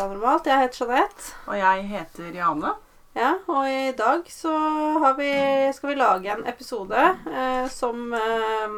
[0.00, 0.46] Paranormalt.
[0.48, 1.32] Jeg heter Jeanette.
[1.50, 2.70] Og jeg heter Jane.
[3.18, 4.52] Ja, og i dag så
[5.02, 5.28] har vi,
[5.76, 6.96] skal vi lage en episode
[7.28, 8.76] eh, som eh,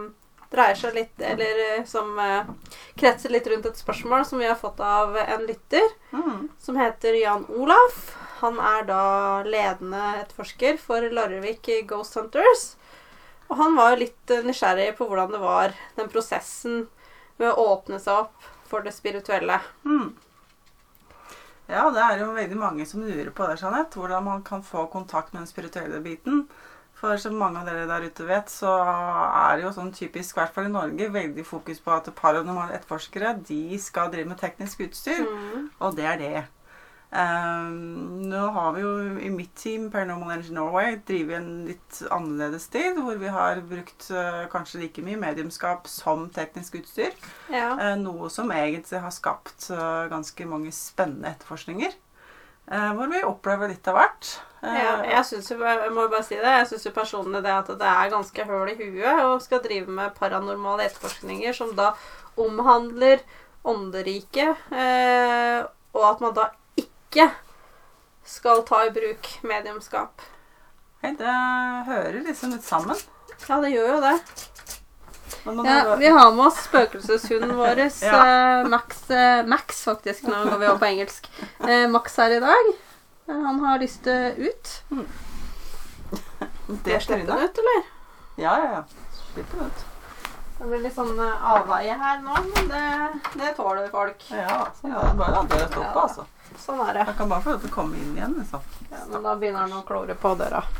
[0.50, 2.48] dreier seg litt Eller eh, som eh,
[2.98, 6.48] kretser litt rundt et spørsmål som vi har fått av en lytter, Mm.
[6.60, 8.00] som heter Jan Olaf.
[8.42, 9.04] Han er da
[9.46, 12.66] ledende etterforsker for Larvik Ghost Hunters.
[13.48, 16.82] Og han var jo litt eh, nysgjerrig på hvordan det var, den prosessen
[17.38, 19.60] med å åpne seg opp for det spirituelle.
[19.86, 20.10] Mm.
[21.72, 23.96] Ja, det er jo veldig mange som lurer på det, Jeanette.
[23.96, 26.44] Hvordan man kan få kontakt med den spirituelle biten.
[27.02, 30.38] For som mange av dere der ute vet, så er det jo sånn typisk, i
[30.38, 34.84] hvert fall i Norge, veldig fokus på at paranormale etterforskere de skal drive med teknisk
[34.86, 35.24] utstyr.
[35.26, 35.64] Mm.
[35.80, 36.44] Og det er det.
[37.12, 42.68] Ehm, nå har vi jo i mitt team, Paranormal Energy Norway, drevet en litt annerledes
[42.72, 42.96] tid.
[42.96, 47.12] hvor vi har brukt uh, kanskje like mye mediumskap som teknisk utstyr.
[47.52, 47.74] Ja.
[47.76, 52.00] Uh, noe som egentlig har skapt uh, ganske mange spennende etterforskninger.
[52.72, 54.28] hvor vi opplever litt av hvert.
[54.62, 57.66] Ja, jeg synes jo, jeg må bare si det, jeg syns jo personlig det at
[57.66, 61.90] det er ganske høl i huet å skal drive med paranormale etterforskninger som da
[62.38, 63.20] omhandler
[63.66, 66.46] ånderiket, og at man da
[67.12, 67.30] ikke
[68.24, 70.22] skal ta i bruk mediumskap.
[71.02, 71.32] Hei, det
[71.88, 72.96] hører liksom litt sammen.
[73.48, 74.16] Ja, det gjør jo det.
[75.66, 78.18] Ja, vi har med oss spøkelseshunden vår, Ja.
[78.22, 81.26] eh, Max, eh, Max faktisk, nå går vi over på engelsk.
[81.66, 82.72] Eh, Max her i dag.
[83.26, 84.72] Han har lyst til ut.
[86.86, 87.82] det slipper den ut, eller?
[88.38, 88.84] Ja, ja, ja.
[89.32, 89.88] Slipp det ut.
[90.60, 92.84] Det blir litt sånn avveie her nå, men det,
[93.40, 94.22] det tåler folk.
[94.30, 96.26] Ja, så ja, det er bare å la døra stå oppe, altså.
[96.62, 97.04] Sånn er det.
[97.08, 98.58] Jeg kan bare få lov til å komme inn igjen, Så.
[98.90, 100.62] Ja, men da begynner han å klore på døra.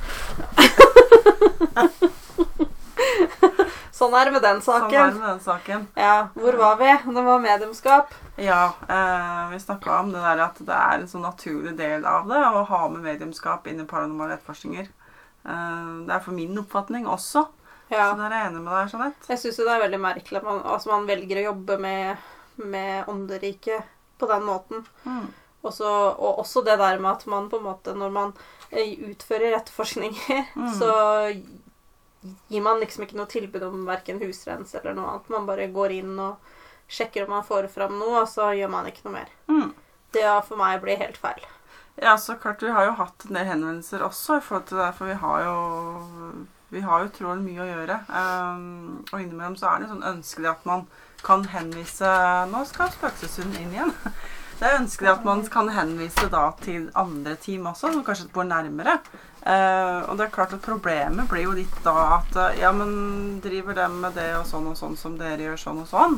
[3.98, 4.86] sånn er det med den saken.
[4.86, 5.80] Sånn er det med den saken.
[5.98, 6.90] Ja, hvor var vi?
[7.16, 8.14] Det var mediumskap.
[8.38, 12.30] Ja, eh, vi snakka om det der at det er en sånn naturlig del av
[12.30, 14.86] det å ha med mediumskap inn i paranormale etterforskninger.
[14.86, 17.46] Eh, det er for min oppfatning også.
[17.92, 18.12] Ja.
[18.12, 19.28] Så der er jeg enig med deg, Jeanette.
[19.34, 22.30] Jeg syns det er veldig merkelig at man, altså man velger å jobbe med,
[22.62, 23.90] med ånderiket
[24.22, 24.86] på den måten.
[25.04, 25.26] Mm.
[25.62, 28.32] Og, så, og også det der med at man på en måte, når man
[28.70, 30.72] eh, utfører etterforskninger, Mm.
[30.78, 30.90] så
[32.48, 35.30] gir man liksom ikke noe tilbud om verken husrens eller noe annet.
[35.32, 36.36] Man bare går inn og
[36.92, 39.32] sjekker om man får fram noe, og så gjør man ikke noe mer.
[39.50, 39.72] Mm.
[40.12, 41.42] Det har for meg blitt helt feil.
[42.02, 42.62] Ja, så klart.
[42.62, 45.46] Vi har jo hatt en del henvendelser også i forhold til det, for vi har
[45.46, 45.56] jo
[46.72, 47.96] vi har jo mye å gjøre.
[48.08, 50.86] Um, og innimellom så er det sånn ønskelig at man
[51.22, 52.08] kan henvise
[52.48, 53.92] Nå skal spøkelseshunden inn igjen.
[54.62, 59.00] Det ønsker at man kan henvise da til andre team også, som kanskje bor nærmere.
[59.42, 63.40] Eh, og det er klart at problemet blir jo litt da at eh, ja, men
[63.42, 66.14] driver dem med det og sånn og sånn som dere gjør sånn og sånn?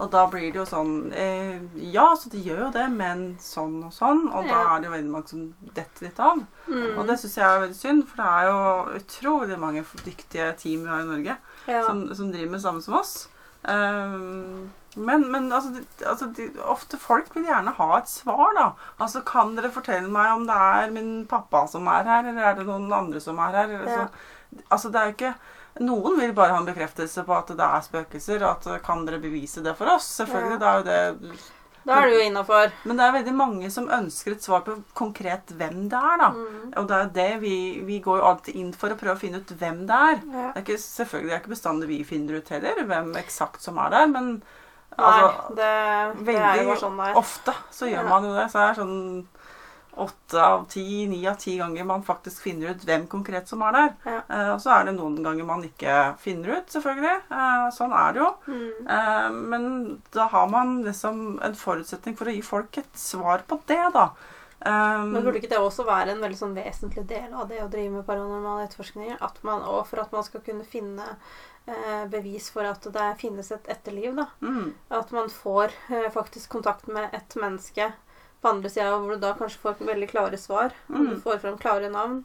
[0.00, 1.60] Og da blir det jo sånn eh,
[1.92, 4.24] Ja, så de gjør jo det, men sånn og sånn.
[4.32, 5.44] Og da er det jo veldig mange som
[5.76, 6.40] detter litt av.
[6.66, 6.88] Mm.
[6.96, 10.88] Og det syns jeg er veldig synd, for det er jo utrolig mange dyktige team
[10.88, 11.36] vi har i Norge
[11.68, 11.84] ja.
[11.84, 13.14] som, som driver med samme som oss.
[13.70, 18.68] Ehm, men men altså, de, altså de, ofte folk vil gjerne ha et svar, da.
[18.98, 22.56] Altså, Kan dere fortelle meg om det er min pappa som er her, eller er
[22.58, 23.74] det noen andre som er her?
[23.74, 23.84] Ja.
[23.88, 25.34] så, altså, det er jo ikke
[25.82, 29.18] Noen vil bare ha en bekreftelse på at det er spøkelser, og at kan dere
[29.18, 30.06] bevise det for oss?
[30.20, 31.40] Selvfølgelig, det er jo det
[31.84, 32.70] Da er det jo innafor.
[32.86, 36.28] Men det er veldig mange som ønsker et svar på konkret hvem det er, da.
[36.30, 36.68] Mm.
[36.78, 37.56] Og det er det vi,
[37.90, 40.22] vi går jo alltid inn for å prøve å finne ut hvem det er.
[40.22, 40.46] Ja.
[40.54, 43.82] Det er ikke, selvfølgelig det er ikke bestandig vi finner ut heller hvem eksakt som
[43.82, 44.30] er der, men
[44.98, 45.20] Nei,
[45.56, 45.70] det,
[46.26, 47.16] det, er jo sånn det er.
[47.20, 48.08] ofte så gjør Ja.
[48.08, 48.50] man jo det.
[48.52, 48.98] Så det er sånn
[49.94, 53.72] åtte av ti, ni av ti ganger man faktisk finner ut hvem konkret som er
[53.76, 53.92] der.
[54.04, 54.20] Ja.
[54.28, 57.20] Eh, og så er det noen ganger man ikke finner ut, selvfølgelig.
[57.30, 58.30] Eh, sånn er det jo.
[58.50, 58.88] Mm.
[58.96, 59.68] Eh, men
[60.16, 64.08] da har man liksom en forutsetning for å gi folk et svar på det, da.
[64.64, 67.68] Um, Men burde ikke det også være en veldig sånn vesentlig del av det å
[67.68, 69.18] drive med paranormale etterforskninger?
[69.20, 71.04] At man, og for at man skal kunne finne
[72.10, 74.14] bevis for at det finnes et etterliv.
[74.16, 74.26] da.
[74.40, 77.92] mm, At man får eh, faktisk kontakt med et menneske
[78.42, 80.72] på andre sida, hvor du da kanskje får veldig klare svar.
[80.90, 81.20] og Du Mm.
[81.22, 82.24] får fram klare navn.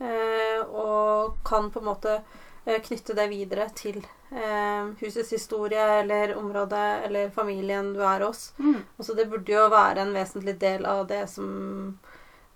[0.00, 2.22] Eh, og kan på en måte
[2.66, 4.00] eh, knytte det videre til
[4.32, 8.52] eh, husets historie eller området eller familien du er hos.
[8.58, 11.98] mm, Så det burde jo være en vesentlig del av det som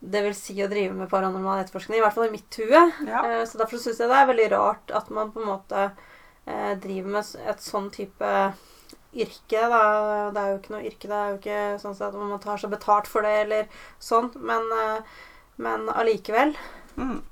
[0.01, 2.93] det vil si å drive med paranormal etterforskning, i hvert fall i mitt hue.
[3.07, 3.23] ja.
[3.25, 5.91] Eh, Så derfor syns jeg det er veldig rart at man på en måte eh,
[6.47, 8.33] driver med et sånn type
[9.17, 9.63] yrke.
[9.73, 9.85] Da.
[10.35, 12.73] Det er jo ikke noe yrke, det er jo ikke sånn at man tar seg
[12.75, 15.17] betalt for det eller sånn, men, eh,
[15.63, 16.55] men allikevel.
[16.97, 17.23] Mm.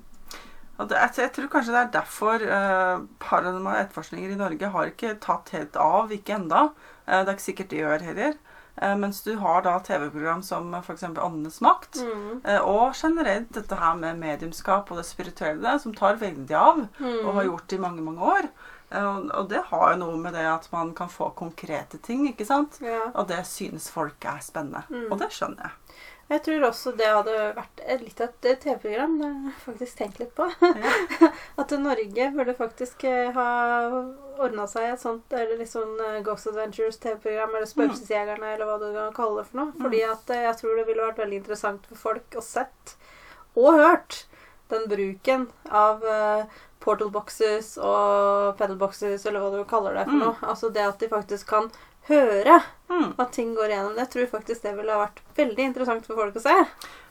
[0.74, 5.14] Det, jeg, jeg tror kanskje det er derfor eh, paranormale etterforskninger i Norge har ikke
[5.22, 6.66] tatt helt av, ikke enda.
[7.06, 8.34] Eh, det er ikke sikkert de gjør heller.
[8.82, 11.06] Eh, mens du har da TV-program som f.eks.
[11.12, 12.00] Åndenes makt.
[12.02, 12.40] Mm.
[12.42, 16.86] eh, Og generelt dette her med mediumskap og det spirituelle, som tar veldig av.
[16.98, 17.20] Mm.
[17.20, 18.50] Og har gjort det i mange, mange år.
[18.94, 22.46] Eh, Og det har jo noe med det at man kan få konkrete ting, ikke
[22.48, 22.78] sant?
[22.84, 23.10] Ja.
[23.14, 24.84] Og det synes folk er spennende.
[24.90, 25.08] Mm.
[25.10, 26.00] Og det skjønner jeg.
[26.24, 29.18] Jeg tror også det hadde vært litt av et TV-program.
[29.20, 30.46] Det har faktisk tenkt litt på.
[30.64, 30.92] Ja.
[31.60, 33.48] At Norge burde faktisk eh, ha
[34.40, 39.16] ordna seg et sånt eller eh, Ghost Adventures TV-program, eller Spøkelsesjegerne, eller hva du kan
[39.18, 39.76] kalle det for noe.
[39.82, 42.96] Fordi at eh, jeg tror det ville vært veldig interessant for folk å sett
[43.54, 44.24] og hørt
[44.72, 50.14] den bruken av eh, portal boxes og pedal boxes, eller hva du kaller det for
[50.20, 50.24] Mm.
[50.28, 50.36] noe.
[50.52, 51.70] Altså det at de faktisk kan
[52.08, 52.60] høre
[52.90, 53.14] Mm.
[53.18, 53.96] at ting går igjennom.
[53.96, 56.66] Jeg tror faktisk det ville ha vært veldig interessant for folk å se.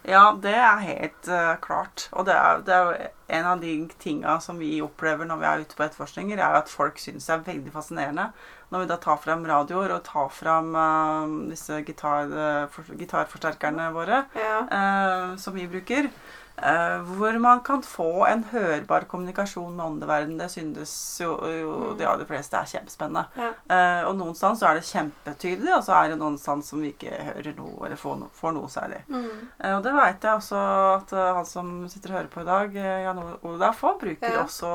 [0.06, 2.08] Ja, det er helt uh, klart.
[2.14, 3.10] Og det er, det er
[3.40, 6.70] en av de tinga som vi opplever når vi er ute på etterforskninger, er at
[6.70, 8.28] folk syns det er veldig fascinerende
[8.72, 13.90] når vi da tar fram radioer og tar fram uh, disse gitar, uh, for, gitarforsterkerne
[13.94, 14.62] våre Ja.
[14.70, 16.10] eh, som vi bruker.
[16.58, 20.38] Eh, hvor man kan få en hørbar kommunikasjon med åndeverdenen.
[20.38, 21.98] Det synes jo, jo Mm.
[21.98, 23.26] de aller fleste er kjempespennende.
[23.38, 23.50] Ja.
[23.70, 26.82] Uh, og noen steder så er det kjempetydelig, og så er det noen steder som
[26.82, 29.02] vi ikke hører noe eller får, no, får noe særlig.
[29.08, 29.50] Mm.
[29.64, 30.62] Uh, og det veit jeg også
[30.96, 32.74] at uh, han som sitter og hører på i dag,
[33.04, 34.44] Jan Olaf, også, bruker Ja.
[34.44, 34.70] også,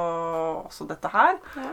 [0.66, 1.38] også dette her.
[1.56, 1.70] Ja.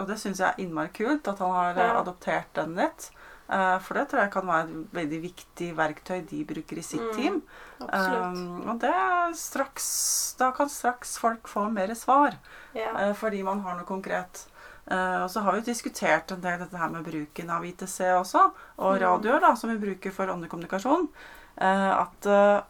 [0.00, 3.10] Og det syns jeg er innmari kult at han har adoptert den litt.
[3.48, 7.02] Eh, for det tror jeg kan være et veldig viktig verktøy de bruker i sitt
[7.02, 7.42] Mm, team.
[7.80, 12.38] Eh, og det straks Da kan straks folk få mer svar.
[12.74, 14.46] Eh, fordi man har noe konkret.
[14.84, 18.52] Uh, og så har vi diskutert en del dette her med bruken av ITC også,
[18.76, 19.00] og Mm.
[19.00, 21.08] radioer da, som vi bruker for åndekommunikasjon.
[21.56, 22.60] Uh, at uh,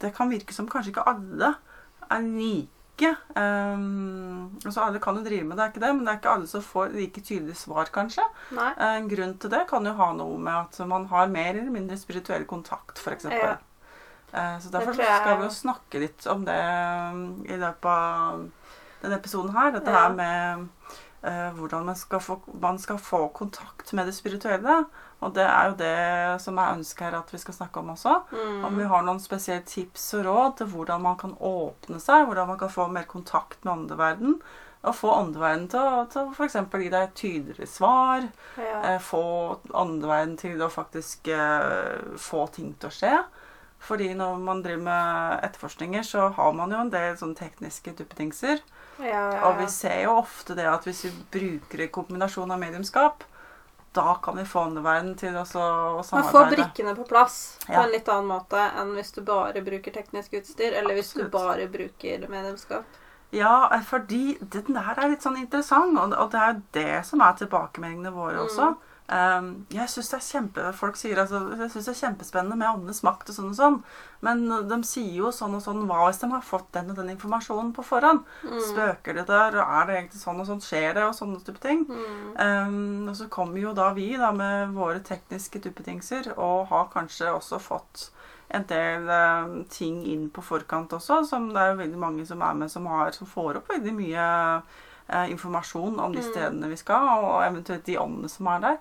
[0.00, 1.54] det kan virke som kanskje ikke alle
[2.10, 2.68] er like.
[3.36, 6.34] Um, altså Alle kan jo drive med det, er ikke det, men det er ikke
[6.34, 8.24] alle som får like tydelige svar, kanskje.
[8.56, 8.70] Nei.
[8.76, 11.70] Eh, En grunn til det kan jo ha noe med at man har mer eller
[11.74, 13.24] mindre spirituell kontakt, f.eks.
[13.30, 13.56] Ja.
[14.32, 16.58] Uh, Så derfor jeg- skal vi jo snakke litt om det
[17.12, 18.44] um, i løpet av
[19.02, 19.70] denne episoden her.
[19.72, 20.08] Dette Ja.
[20.08, 20.68] her med
[21.24, 24.84] uh, hvordan man skal, få, man skal få kontakt med det spirituelle.
[25.20, 28.14] Og det er jo det som jeg ønsker her at vi skal snakke om også.
[28.32, 28.64] Mm.
[28.64, 32.48] Om vi har noen spesielle tips og råd til hvordan man kan åpne seg, hvordan
[32.48, 34.38] man kan få mer kontakt med åndeverden.
[34.80, 36.54] Og få åndeverden til, å- til å f.eks.
[36.72, 38.24] gi deg tydeligere svar.
[38.56, 38.80] ja.
[38.94, 43.12] Eh, få åndeverden til å faktisk eh, få ting til å skje.
[43.80, 48.60] Fordi når man driver med etterforskninger, så har man jo en del sånne tekniske duppedingser.
[49.00, 52.58] ja, ja, Og vi ser jo ofte det at hvis vi bruker en kombinasjon av
[52.60, 53.24] mediumskap,
[53.92, 57.82] da kan vi få åndeverden til å å Man får brikkene på plass på Ja.
[57.84, 61.66] en litt annen måte enn hvis du bare bruker teknisk utstyr, eller hvis du bare
[61.68, 62.84] bruker medlemskap.
[63.32, 67.32] Ja, eh, fordi den der er litt sånn interessant, og det er det som er
[67.32, 68.76] tilbakemeldingene våre Mm.
[69.10, 72.68] Um, jeg synes det er kjempe, Folk sier altså, jeg synes det er kjempespennende med
[72.68, 73.78] åndenes makt og sånn og sånn,
[74.22, 77.10] men de sier jo sånn og sånn Hva hvis de har fått den og den
[77.16, 78.22] informasjonen på forhånd?
[78.46, 78.60] Mm.
[78.68, 79.56] Spøker det der?
[79.58, 80.62] Og er det egentlig sånn og sånn?
[80.62, 81.08] Skjer det?
[81.08, 81.82] Og sånne type ting.
[81.90, 82.28] Mm.
[82.38, 87.32] Um, og så kommer jo da vi da med våre tekniske duppedingser og har kanskje
[87.34, 88.12] også fått
[88.54, 92.46] en del um, ting inn på forkant også, som det er jo veldig mange som
[92.46, 94.28] er med som, har, som får opp veldig mye
[95.12, 96.30] eh, informasjon om de Mm.
[96.32, 98.76] stedene vi skal, og eventuelt de åndene som er der.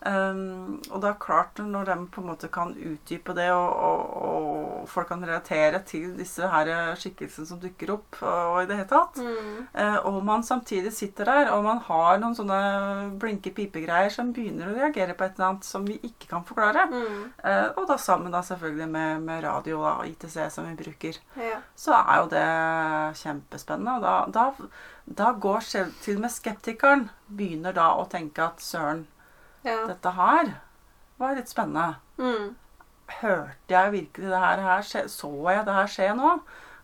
[0.00, 4.14] Um, og det er klart når de på en måte kan utdype det, og, og,
[4.80, 8.88] og folk kan relatere til disse her skikkelsene som dukker opp, og, i det hele
[8.88, 9.66] tatt, Mm.
[9.76, 12.60] uh, og man samtidig sitter der, og man har noen sånne
[13.20, 16.86] blinke pipegreier som begynner å reagere på et eller annet som vi ikke kan forklare.
[16.88, 17.20] Mm.
[17.44, 21.20] uh, og da sammen da selvfølgelig med, med radio og ITC som vi bruker.
[21.36, 21.60] Ja.
[21.76, 22.48] Så er jo det
[23.20, 23.98] kjempespennende.
[23.98, 24.70] Og da, da,
[25.06, 29.06] da går selv til og med skeptikeren begynner da å tenke at søren,
[29.64, 29.86] Ja.
[29.86, 30.54] dette her
[31.18, 31.96] var litt spennende.
[32.18, 32.56] Mm.
[33.20, 35.02] Hørte jeg virkelig det her, her skje?
[35.08, 36.40] Så jeg det her skje nå?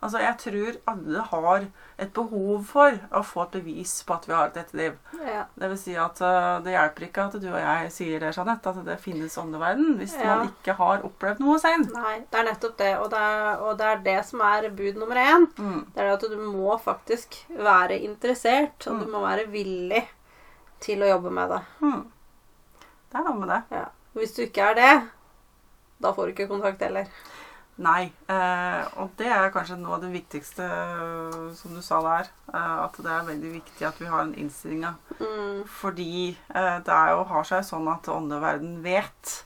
[0.06, 1.64] Altså, Jeg tror alle har
[1.98, 4.96] et behov for å få et bevis på at vi har et etterliv.
[5.26, 5.44] ja.
[5.58, 8.70] Det vil si at uh, det hjelper ikke at du og jeg sier det, Jeanette,
[8.70, 10.36] at det finnes åndeverden, hvis Ja.
[10.36, 11.90] man ikke har opplevd noe selv.
[11.96, 12.92] Nei, det er nettopp det.
[13.02, 15.48] Og det er, og det er det som er bud nummer én.
[15.58, 15.80] Mm.
[15.94, 19.12] Det er at du må faktisk være interessert, og du Mm.
[19.12, 20.04] må være villig
[20.80, 21.62] til å jobbe med det.
[21.80, 22.04] Mm.
[23.10, 23.62] Det er noe med det.
[23.72, 23.84] Ja.
[24.14, 25.08] Hvis du ikke er det,
[26.02, 27.06] da får du ikke kontakt heller.
[27.78, 28.06] Nei.
[28.33, 32.30] Eh, og det er kanskje noe av det viktigste, eh, som du sa der.
[32.54, 34.95] Eh, at det er veldig viktig at vi har den innstillinga.
[35.21, 35.59] Mm.
[35.68, 39.42] Fordi eh, det er jo, har seg sånn at åndeverden vet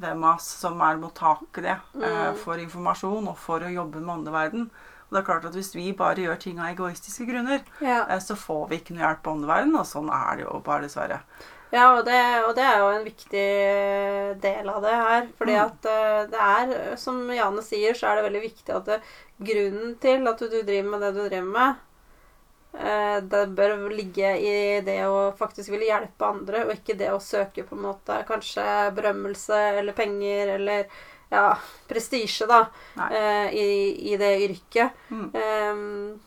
[0.00, 2.36] hvem av oss som er mottakelige eh, Mm.
[2.42, 4.66] for informasjon og for å jobbe med åndeverden.
[5.10, 8.04] Og det er klart at Hvis vi bare gjør ting av egoistiske grunner, Ja.
[8.08, 10.82] eh, så får vi ikke noe hjelp av åndeverden, og sånn er det jo bare,
[10.88, 11.20] dessverre.
[11.70, 12.16] Ja, og det,
[12.48, 13.44] og det er jo en viktig
[14.42, 15.28] del av det her.
[15.38, 15.60] Fordi Mm.
[15.62, 18.98] at eh, det er, som Jane sier, så er det veldig viktig at det,
[19.50, 21.78] grunnen til at du, du driver med det du driver med,
[22.74, 27.20] eh, det bør ligge i det å faktisk ville hjelpe andre, og ikke det å
[27.22, 28.64] søke på en måte kanskje
[28.96, 30.86] berømmelse eller penger eller
[31.30, 31.44] ja,
[31.88, 32.64] prestisje, da,
[33.10, 33.68] eh, i,
[34.12, 34.96] i det yrket.
[35.10, 35.28] Mm.
[35.34, 36.20] Um,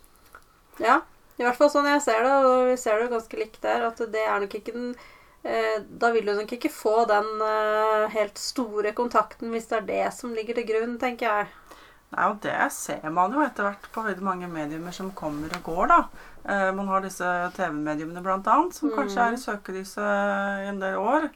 [0.80, 1.02] ja,
[1.40, 3.84] i hvert fall sånn jeg ser det, og vi ser det jo ganske likt der,
[3.90, 5.13] at det er nok ikke den eh,
[5.44, 10.14] Da vil du nok ikke få den eh, helt store kontakten hvis det er det
[10.16, 11.48] som ligger til grunn, tenker jeg.
[12.14, 15.64] Nei, og det ser man jo etter hvert på veldig mange mediumer som kommer og
[15.66, 15.98] går, da.
[16.46, 17.26] Eh, man har disse
[17.58, 18.96] TV-mediumene annet, som Mm.
[19.00, 21.30] kanskje er i søkelyset i en del år.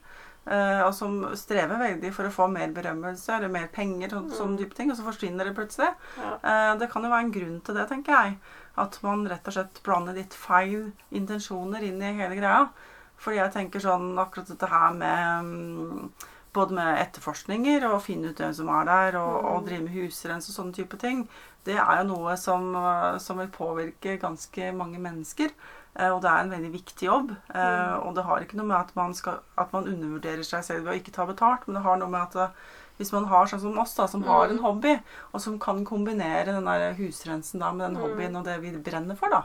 [0.50, 4.58] eh, og som strever veldig for å få mer berømmelse eller mer penger, sånn, Mm.
[4.58, 5.94] dype ting, og så forsvinner det plutselig.
[6.18, 6.38] Ja.
[6.42, 8.38] Eh, det kan jo være en grunn til det, tenker jeg.
[8.78, 12.70] At man rett og slett blander litt feil intensjoner inn i hele greia.
[13.17, 16.09] Fordi jeg tenker sånn akkurat dette her med mm,
[16.57, 19.45] Både med etterforskninger og finne ut hvem som er der, og, Mm.
[19.51, 21.27] og drive med husrens og sånne type ting.
[21.67, 25.51] Det er jo noe som, eh, som vil påvirke ganske mange mennesker.
[26.00, 27.36] eh, Og det er en veldig viktig jobb.
[27.53, 27.59] eh,
[28.00, 28.07] Mm.
[28.07, 30.93] Og det har ikke noe med at man, skal, at man undervurderer seg selv ved
[30.95, 32.51] å ikke ta betalt, men det har noe med at
[32.97, 35.00] hvis man har sånn som oss, da, som har en hobby,
[35.33, 39.15] og som kan kombinere den der husrensen da, med den hobbyen og det vi brenner
[39.15, 39.43] for, da,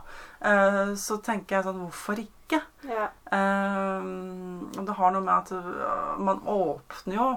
[0.95, 2.29] så tenker jeg sånn Hvorfor ikke?
[2.89, 3.09] Ja.
[3.33, 7.29] Um, det har noe med at øh, man åpner jo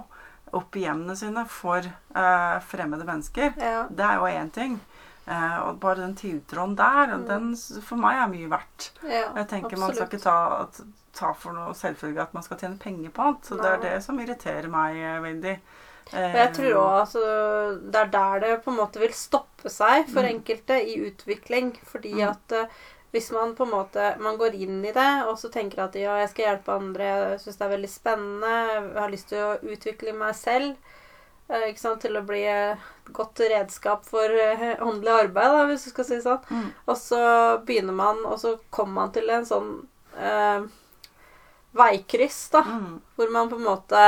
[0.56, 1.84] opp hjemmene sine for
[2.16, 3.54] uh, fremmede mennesker.
[3.60, 3.86] Ja.
[3.90, 4.78] Det er jo én ting.
[5.26, 7.26] Uh, og bare den tiltroen der, Mm.
[7.28, 8.92] den for meg er mye verdt.
[9.04, 9.24] ja.
[9.36, 10.68] Jeg tenker Man skal ikke ta,
[11.14, 13.46] ta for noe selvfølgelig at man skal tjene penger på alt.
[13.50, 15.56] Så det er det som irriterer meg eh, veldig.
[16.14, 17.22] Og jeg tror òg altså,
[17.92, 20.36] det er der det på en måte vil stoppe seg for Mm.
[20.36, 21.74] enkelte i utvikling.
[21.84, 22.30] Fordi Mm.
[22.30, 22.68] at eh,
[23.16, 26.18] hvis man på en måte man går inn i det og så tenker at ja,
[26.20, 29.74] jeg skal hjelpe andre, jeg syns det er veldig spennende, jeg har lyst til å
[29.76, 30.76] utvikle meg selv
[31.48, 35.88] eh, ikke sant, til å bli et godt redskap for eh, åndelig arbeid, da, hvis
[35.88, 36.42] du skal si det sånn.
[36.50, 36.70] Mm.
[36.90, 37.22] Og så
[37.68, 39.72] begynner man, og så kommer man til en sånn
[40.20, 40.66] eh,
[41.76, 43.02] veikryss, da Mm.
[43.16, 44.06] hvor man på en måte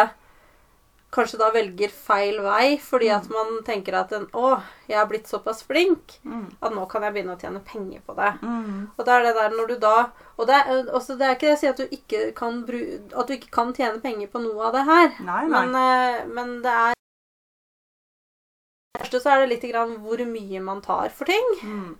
[1.17, 3.33] kanskje da velger feil vei fordi at Mm.
[3.35, 6.45] man tenker at en, å, jeg har blitt såpass flink Mm.
[6.61, 8.31] at nå kan jeg begynne å tjene penger på det.
[8.41, 8.91] Mm.
[8.97, 9.95] Og det er det der når du da
[10.37, 12.81] Og det er, også, det er ikke det jeg sier at du ikke kan bru,
[13.17, 15.07] at du ikke kan tjene penger på noe av det her.
[15.25, 15.65] Nei, nei.
[15.65, 16.93] Men, eh, men det er
[18.97, 21.49] Først så er det litt grann hvor mye man tar for ting.
[21.63, 21.95] Mm.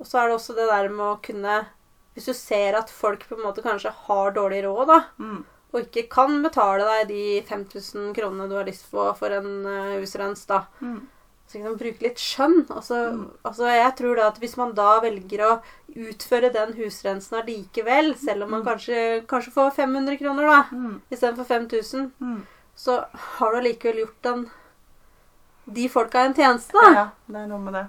[0.00, 1.66] Og så er det også det der med å kunne
[2.14, 5.44] Hvis du ser at folk på en måte kanskje har dårlig råd, da, Mm.
[5.74, 9.98] Og ikke kan betale deg de 5000 kronene du har lyst på for en uh,
[9.98, 10.60] husrens, da.
[10.80, 11.00] Mm.
[11.46, 12.66] Så liksom bruke litt skjønn.
[12.70, 13.30] Altså, Mm.
[13.44, 15.62] altså jeg tror da at hvis man da velger å
[15.94, 18.66] utføre den husrensen allikevel, selv om man Mm.
[18.70, 21.00] kanskje, kanskje får 500 kroner da, Mm.
[21.10, 22.42] istedenfor 5000, Mm.
[22.76, 24.50] så har du allikevel gjort den
[25.72, 26.92] de folka en tjeneste, da.
[26.94, 27.86] Ja, det er noe med det.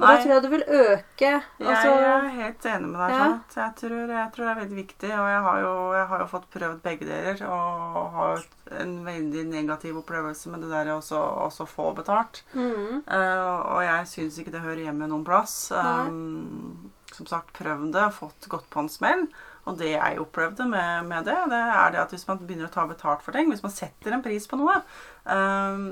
[0.00, 1.30] Og da tror jeg du vil øke
[1.60, 3.10] altså, jeg er helt enig med deg.
[3.12, 3.18] Ja.
[3.20, 5.10] Sånn Jeg, tror, jeg tror det er veldig viktig.
[5.12, 7.42] Og jeg har, jo, jeg har jo fått prøvd begge deler.
[7.50, 8.46] Og har
[8.80, 12.44] en veldig negativ opplevelse med det der å få betalt.
[12.54, 15.54] mm, Uh, og jeg syns ikke det hører hjemme noen plass.
[15.74, 19.26] Um, som sagt, prøvd det, fått gått på en smell.
[19.68, 22.74] Og det jeg opplevde med, med det, det er det at hvis man begynner å
[22.74, 24.78] ta betalt for ting, hvis man setter en pris på noe,
[25.26, 25.84] um,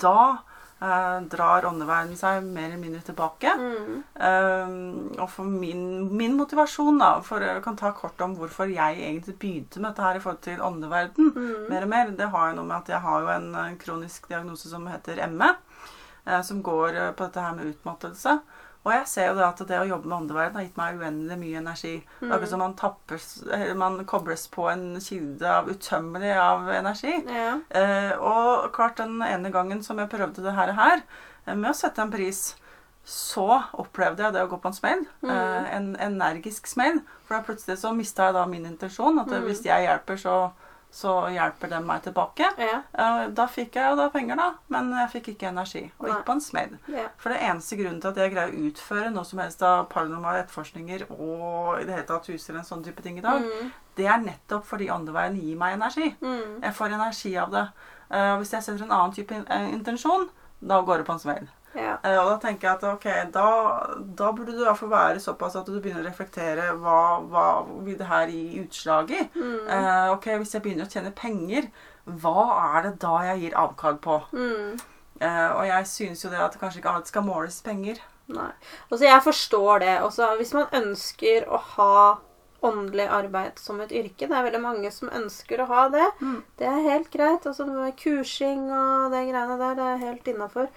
[0.00, 0.40] da
[0.80, 3.54] eh, drar åndeverdenen seg mer eller mindre tilbake.
[3.58, 8.68] mm, Um, og for min, min motivasjon, da, for jeg kan ta kort om hvorfor
[8.68, 12.28] jeg egentlig begynte med dette her i forhold til åndeverden, mm, mer og mer, det
[12.28, 15.54] har jo noe med at jeg har jo en eh, kronisk diagnose som heter ME,
[16.28, 18.34] Uh, som går på dette her med utmattelse.
[18.80, 21.36] Og jeg ser jo det at det å jobbe med åndeverden har gitt meg uendelig
[21.36, 21.90] mye energi.
[22.20, 23.26] Det er akkurat som man, tappes,
[23.76, 27.12] man kobles på en kilde av utømmelig av energi.
[27.28, 27.58] ja.
[27.68, 31.02] Eh, og klart den ene gangen som jeg prøvde det her, her
[31.46, 32.56] eh, med å sette en pris,
[33.04, 33.46] så
[33.80, 35.04] opplevde jeg det å gå på en smell.
[35.20, 35.30] Mm.
[35.34, 37.02] Eh, en energisk smell.
[37.26, 39.20] For da plutselig så mista jeg da min intensjon.
[39.20, 39.46] At eh, Mm.
[39.50, 40.52] hvis jeg hjelper, så,
[40.90, 42.48] så hjelper de meg tilbake.
[42.58, 42.80] Ja.
[42.98, 44.48] Eh, da fikk jeg jo da penger, da.
[44.68, 45.84] Men jeg fikk ikke energi.
[46.00, 46.14] Og Nei.
[46.16, 46.78] gikk på en smell.
[46.88, 47.04] ja.
[47.16, 50.42] For det eneste grunnen til at jeg greier å utføre noe som helst av paranormale
[50.44, 54.06] etterforskninger og i det hele tatt huser en sånn type ting i dag, Mm, det
[54.06, 56.14] er nettopp fordi åndeveien gir meg energi.
[56.20, 57.68] mm, Jeg får energi av det.
[58.10, 60.28] Eh, hvis jeg setter en annen type eh, intensjon,
[60.60, 61.48] da går det på en smell.
[61.74, 61.96] Ja.
[62.02, 63.46] Eh, og da tenker jeg at ok, da,
[64.18, 66.98] da burde du i hvert fall være såpass at du begynner å reflektere hva,
[67.30, 67.44] hva
[67.86, 69.24] vil det her gi utslag i.
[69.34, 71.70] Mm, Eh, ok, Hvis jeg begynner å tjene penger,
[72.06, 72.46] hva
[72.76, 74.22] er det da jeg gir avkall på?
[74.32, 74.80] mm.
[75.20, 77.98] Eh, og jeg synes jo det at kanskje ikke alt skal måles penger.
[78.32, 78.48] Nei.
[78.88, 79.94] Altså, jeg forstår det.
[80.00, 81.96] Også, hvis man ønsker å ha
[82.64, 84.28] åndelig arbeid som et yrke.
[84.28, 86.06] Det er veldig mange som ønsker å ha det.
[86.20, 86.38] Mm.
[86.60, 87.46] Det er helt greit.
[87.48, 87.66] Altså
[88.00, 90.68] kursing og det greiene der, det er helt innafor.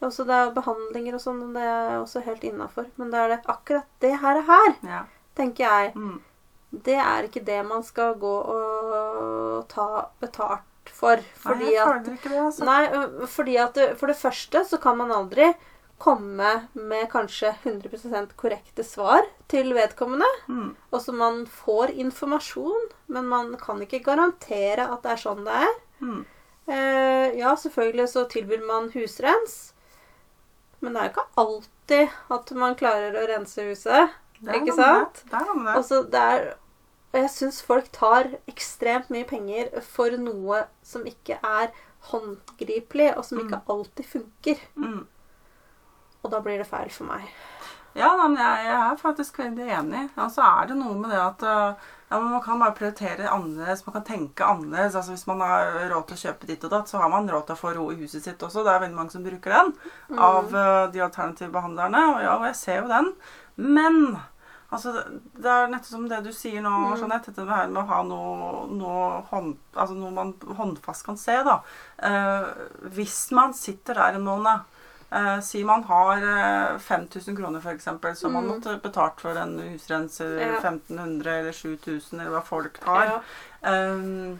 [0.00, 2.86] Også det er behandlinger og sånn, det er også helt innafor.
[2.96, 5.02] Men det er det akkurat det her, er her Ja.
[5.36, 5.94] tenker jeg.
[5.94, 6.20] Mm.
[6.70, 11.20] Det er ikke det man skal gå og ta betalt for.
[11.42, 12.64] Fordi Nei, jeg at føler ikke det, altså.
[12.64, 15.54] Nei, fordi at for det første så kan man aldri
[16.00, 20.28] komme med kanskje 100% korrekte svar til vedkommende.
[20.48, 20.70] Mm.
[20.92, 25.58] Og så man får informasjon, men man kan ikke garantere at det er sånn det
[25.66, 25.74] er.
[26.00, 26.22] Mm.
[26.70, 29.74] Eh, ja, selvfølgelig så tilbyr man husrens.
[30.80, 34.16] Men det er jo ikke alltid at man klarer å rense huset.
[34.40, 35.22] Ikke sant?
[35.26, 35.36] Det.
[35.36, 35.76] er noe med det.
[35.76, 36.50] Altså, det er
[37.10, 41.72] Og jeg syns folk tar ekstremt mye penger for noe som ikke er
[42.12, 44.60] håndgripelig, og som ikke alltid funker.
[44.78, 45.08] Mm.
[46.22, 47.26] Og da blir det feil for meg.
[47.98, 50.04] Ja, men jeg, jeg er faktisk veldig enig.
[50.14, 53.28] Og så er det noe med det at uh, ja, men man kan bare prioritere
[53.30, 53.84] annerledes.
[53.86, 54.96] Man kan tenke annerledes.
[54.98, 57.46] Altså Hvis man har råd til å kjøpe ditt og datt, så har man råd
[57.46, 58.64] til å få ro i huset sitt også.
[58.66, 62.02] Det er veldig mange som bruker den av uh, de alternative behandlerne.
[62.16, 63.12] Og ja, og jeg ser jo den.
[63.56, 64.00] Men
[64.72, 64.92] altså,
[65.38, 66.98] det- er nettopp som det du sier nå, Mm.
[66.98, 67.30] Jeanette.
[67.30, 71.38] Dette med med å ha noe, noe, hånd, altså noe man håndfast kan se.
[71.46, 71.60] da.
[72.02, 72.44] Eh,
[72.90, 74.60] hvis man sitter der en måned
[75.12, 77.84] Eh, si man har eh, 5000 kroner, f.eks.,
[78.20, 78.50] som man Mm.
[78.52, 80.36] måtte betalt for en husrenser.
[80.38, 80.60] Ja.
[80.60, 83.04] 1500 eller 7000, eller hva folk tar.
[83.10, 83.20] Ja.
[83.92, 84.38] Um,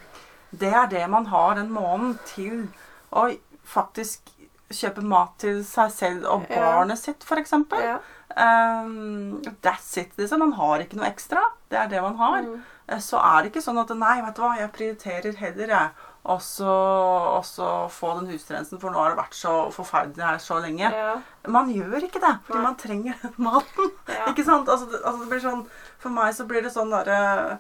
[0.50, 2.68] det er det man har den måneden til
[3.12, 3.26] å
[3.66, 4.30] faktisk
[4.70, 6.60] kjøpe mat til seg selv og Ja.
[6.62, 7.52] barnet sitt, f.eks.
[7.72, 7.98] Ja.
[8.36, 10.38] Um, that's it, liksom.
[10.38, 11.42] Man har ikke noe ekstra.
[11.70, 12.42] Det er det man har.
[12.42, 12.62] Mm.
[12.88, 15.90] Eh, Så er det ikke sånn at Nei, vet du hva, jeg prioriterer heller, jeg.
[16.28, 20.40] Og så og så få den husrensen, for nå har det vært så forferdelig her
[20.42, 20.90] så lenge.
[20.92, 21.14] Ja.
[21.48, 22.64] Man gjør ikke det, fordi Nei.
[22.66, 23.92] man trenger den maten.
[24.10, 24.26] Ja.
[24.32, 24.68] Ikke sant?
[24.68, 25.62] Altså, altså, det blir sånn,
[26.02, 27.56] for meg så blir det sånn derre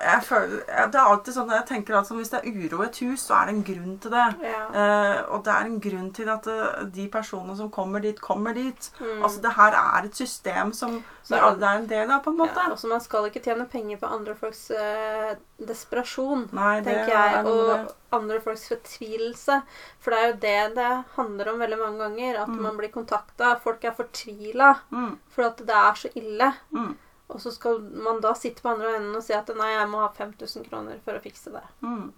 [0.00, 2.86] jeg føler, Det er alltid sånn at jeg tenker at hvis det er uro i
[2.86, 4.26] et hus, så er det en grunn til det.
[4.42, 4.62] Ja.
[4.74, 8.54] Eh, og det er en grunn til at eh, de personene som kommer dit, kommer
[8.54, 8.90] dit.
[9.00, 9.22] Mm.
[9.22, 12.36] Altså Det her er et system som Så- alle er en del av, på en
[12.38, 12.54] måte.
[12.56, 17.14] Ja, altså Man skal ikke tjene penger på andre folks eh, desperasjon, Nei, det tenker
[17.16, 19.62] er jeg, og andre folks fortvilelse.
[20.00, 22.40] For det er jo det det handler om veldig mange ganger.
[22.42, 22.60] At Mm.
[22.62, 23.58] man blir kontakta.
[23.60, 26.52] Folk er fortvila Mm, for at det er så ille.
[26.72, 26.96] mm,
[27.32, 30.02] Og så skal man da sitte på andre enden og si at nei, jeg må
[30.02, 31.64] ha 5000 kroner for å fikse det.
[31.82, 32.12] mm.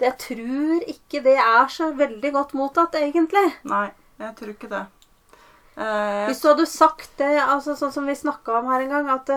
[0.00, 3.46] Det jeg tror ikke det er så veldig godt mottatt, egentlig.
[3.68, 4.84] Nei, jeg tror ikke det.
[5.76, 9.10] Eh, Hvis du hadde sagt det, altså sånn som vi snakka om her en gang,
[9.12, 9.30] at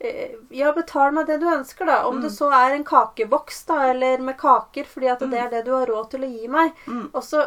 [0.00, 2.02] eh, ja, betal meg det du ønsker, da.
[2.08, 2.22] Om Mm.
[2.26, 5.72] det så er en kakeboks, da, eller med kaker, fordi at det er det du
[5.72, 6.72] har råd til å gi meg.
[6.86, 7.46] mm, Og så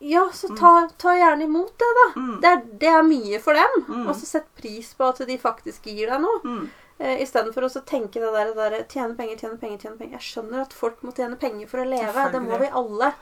[0.00, 2.04] Ja, så ta, ta gjerne imot det, da.
[2.20, 3.74] mm, Det er, det er mye for dem.
[3.88, 4.06] Mm.
[4.08, 6.40] Og så sett pris på at de faktisk gir deg noe.
[6.44, 6.62] mm.
[7.00, 10.18] Eh, Istedenfor å tenke det der, det der tjene penger, tjene penger, tjene penger.
[10.18, 12.26] Jeg skjønner at folk må tjene penger for å leve.
[12.32, 13.12] Det må vi alle.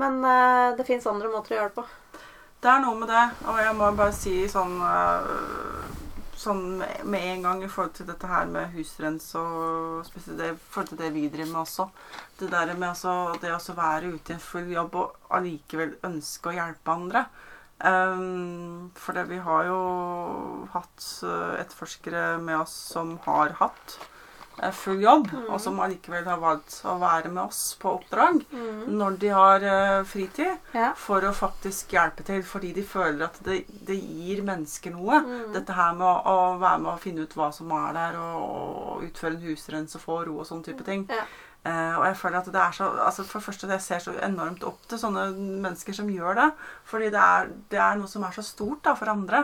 [0.00, 1.84] Men eh, det fins andre måter å gjøre det på.
[2.60, 5.77] Det er noe med det, og jeg må bare si sånn øh,
[6.38, 10.88] Sånn med- en gang i forhold til dette her med husrens og spesielt i forhold
[10.92, 11.88] til det vi driver med også.
[12.38, 16.52] Det der med altså, det å være ute i en full jobb og allikevel ønske
[16.52, 17.24] å hjelpe andre.
[17.78, 19.82] Um, for det, vi har jo
[20.72, 24.06] hatt uh, etterforskere med oss som har hatt eh,
[24.72, 25.48] full jobb, Mm.
[25.50, 28.84] og som allikevel har valgt å være med oss på oppdrag Mm.
[28.98, 30.92] når de har uh, fritid Ja.
[30.94, 35.20] for å faktisk hjelpe til, fordi de føler at det, det gir mennesker noe.
[35.24, 35.52] Mm.
[35.52, 38.96] Dette her med å, å være med og finne ut hva som er der, og,
[38.98, 41.06] og utføre en husrens og få ro og sånne type ting.
[41.08, 41.24] Ja.
[41.66, 44.12] Uh, og jeg føler at det er så altså For det første, jeg ser så
[44.22, 46.46] enormt opp til sånne mennesker som gjør det.
[46.86, 49.40] Fordi det er, det er noe som er så stort da, for andre.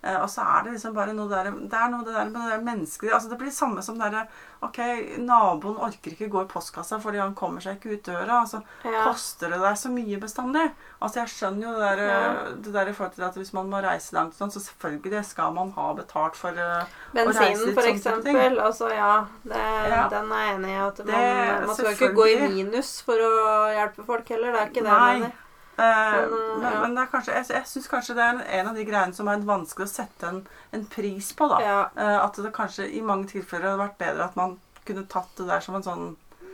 [0.00, 2.38] Eh, og så er det liksom bare noe der, det er noe det der med
[2.38, 4.28] det der menneskelige altså Det blir det samme som det derre
[4.66, 4.78] Ok,
[5.22, 8.40] naboen orker ikke gå i postkassa fordi han kommer seg ikke ut døra.
[8.42, 9.04] altså Ja.
[9.06, 10.72] Koster det deg så mye bestandig?
[11.00, 12.50] Altså Jeg skjønner jo det der, Ja.
[12.66, 15.52] det der i forhold til at hvis man må reise langt, sånn, så selvfølgelig skal
[15.52, 18.58] man ha betalt for å reise Bensinen, litt for for eksempel.
[18.60, 20.08] Altså, ja, det, Ja.
[20.08, 20.86] den er jeg enig i.
[20.86, 24.52] At man, Det- man skal ikke gå i minus for å hjelpe folk heller.
[24.52, 25.18] Det er ikke det Nei.
[25.18, 25.32] mener.
[25.78, 26.80] Eh, Men, men, eh, ja.
[26.82, 29.28] men det er kanskje, jeg, jeg syns kanskje det er en av de greiene som
[29.28, 30.38] er vanskelig å sette en,
[30.72, 31.48] en pris på.
[31.52, 31.58] da.
[31.60, 31.80] Ja.
[31.96, 35.48] Eh, at det kanskje i mange tilfeller hadde vært bedre at man kunne tatt det
[35.50, 36.06] der som en sånn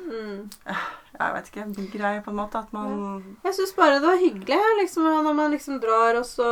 [0.02, 0.50] Mm.
[0.66, 2.58] jeg vet ikke, Greie, på en måte.
[2.58, 6.48] At man Jeg syns bare det var hyggelig liksom, når man liksom drar, og så,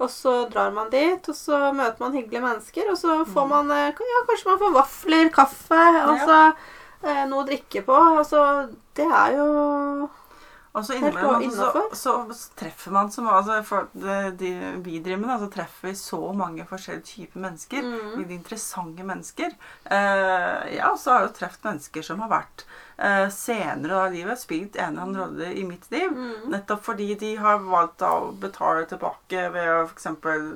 [0.00, 3.48] og så drar man dit, og så møter man hyggelige mennesker, og så får Mm.
[3.54, 6.40] man eh, Ja, kanskje man får vafler, kaffe, og så
[7.06, 7.96] eh, noe å drikke på.
[8.18, 8.42] Altså,
[8.98, 10.10] det er jo
[10.72, 14.50] Og så innimellom altså, så, så, treffer man så altså, for det, de,
[14.84, 17.88] Vi driver med så treffer vi så mange forskjellige typer mennesker.
[17.88, 18.12] Mm.
[18.20, 19.56] Litt interessante mennesker.
[19.90, 22.64] Eh, ja, så har jeg jo truffet mennesker som har vært
[23.02, 26.14] eh, senere da i livet, spilt en eller annen rolle i mitt liv.
[26.14, 26.46] Mm.
[26.54, 30.06] Nettopp fordi de har valgt å betale tilbake ved å f.eks.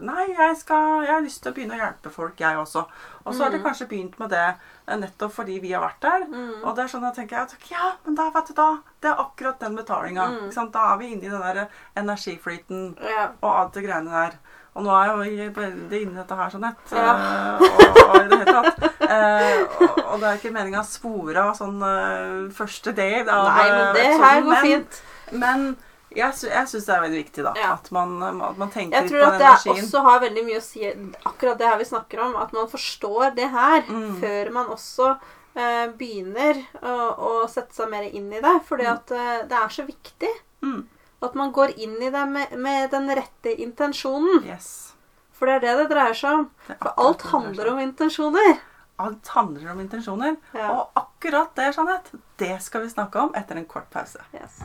[0.04, 2.86] Nei, jeg, skal, jeg har lyst til å begynne å hjelpe folk, jeg også.
[3.24, 3.64] Og så har de Mm.
[3.64, 4.48] kanskje begynt med det
[4.86, 6.24] nettopp fordi vi har vært der.
[6.28, 6.64] Mm.
[6.64, 8.66] Og det er sånn jeg tenker at ja, men da, vet du da,
[9.00, 10.26] det er akkurat den betalinga.
[10.34, 10.50] Mm.
[10.74, 11.66] Da er vi inne i den der
[11.96, 13.30] energiflyten Ja.
[13.40, 14.36] og alt det greiene der.
[14.74, 16.96] Og nå er jeg jo veldig inne i dette her, Jeanette.
[16.98, 17.12] Ja.
[17.14, 18.86] Uh, Og, og i det hele tatt.
[19.04, 23.46] Uh, og, og det er ikke meninga å spore av sånn uh, første del av
[23.52, 25.02] Nei, men det her går men- fint.
[25.32, 25.68] Men
[26.16, 27.52] jeg, sy jeg syns det er veldig viktig, da.
[27.58, 27.72] Ja.
[27.74, 30.64] At, man, at man tenker Jeg tror at den det også har veldig mye å
[30.64, 30.84] si,
[31.26, 34.20] akkurat det her vi snakker om, at man forstår det her Mm.
[34.20, 35.10] før man også
[35.56, 38.54] eh, begynner å, å sette seg mer inn i det.
[38.68, 40.32] Fordi at eh, det er så viktig
[40.64, 40.86] Mm.
[41.22, 44.44] at man går inn i det med, med den rette intensjonen.
[44.46, 44.92] Yes.
[45.34, 46.46] For det er det det dreier seg om.
[46.68, 48.58] For alt handler om intensjoner.
[49.02, 50.36] Alt handler om intensjoner.
[50.54, 50.68] Ja.
[50.70, 54.22] Og akkurat det, Jeanette, det skal vi snakke om etter en kort pause.
[54.32, 54.60] Yes.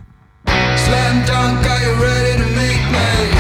[0.89, 3.38] Slam dunk, are you ready to make me?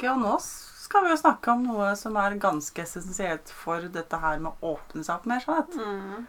[0.00, 4.16] Tilbake, og nå skal vi jo snakke om noe som er ganske essensielt for dette
[4.18, 5.40] her med å åpne seg opp mer.
[5.40, 6.26] Sånn Mm.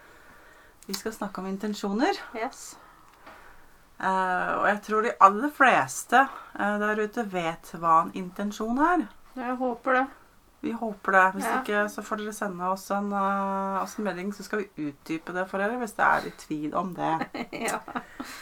[0.87, 2.17] Vi skal snakke om intensjoner.
[2.35, 2.75] Yes.
[4.01, 9.07] Uh, og jeg tror de aller fleste uh, der ute vet hva en intensjon er.
[9.35, 10.07] Jeg håper det.
[10.61, 11.33] Vi håper det.
[11.35, 11.61] Hvis Ja.
[11.61, 15.33] ikke, så får dere sende oss en, uh, oss en melding, så skal vi utdype
[15.33, 17.29] det for dere hvis det er i tvil om det.
[17.69, 17.79] ja.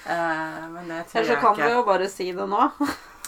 [0.08, 2.72] Men det tror Eller så jeg kan vi jo bare si det nå.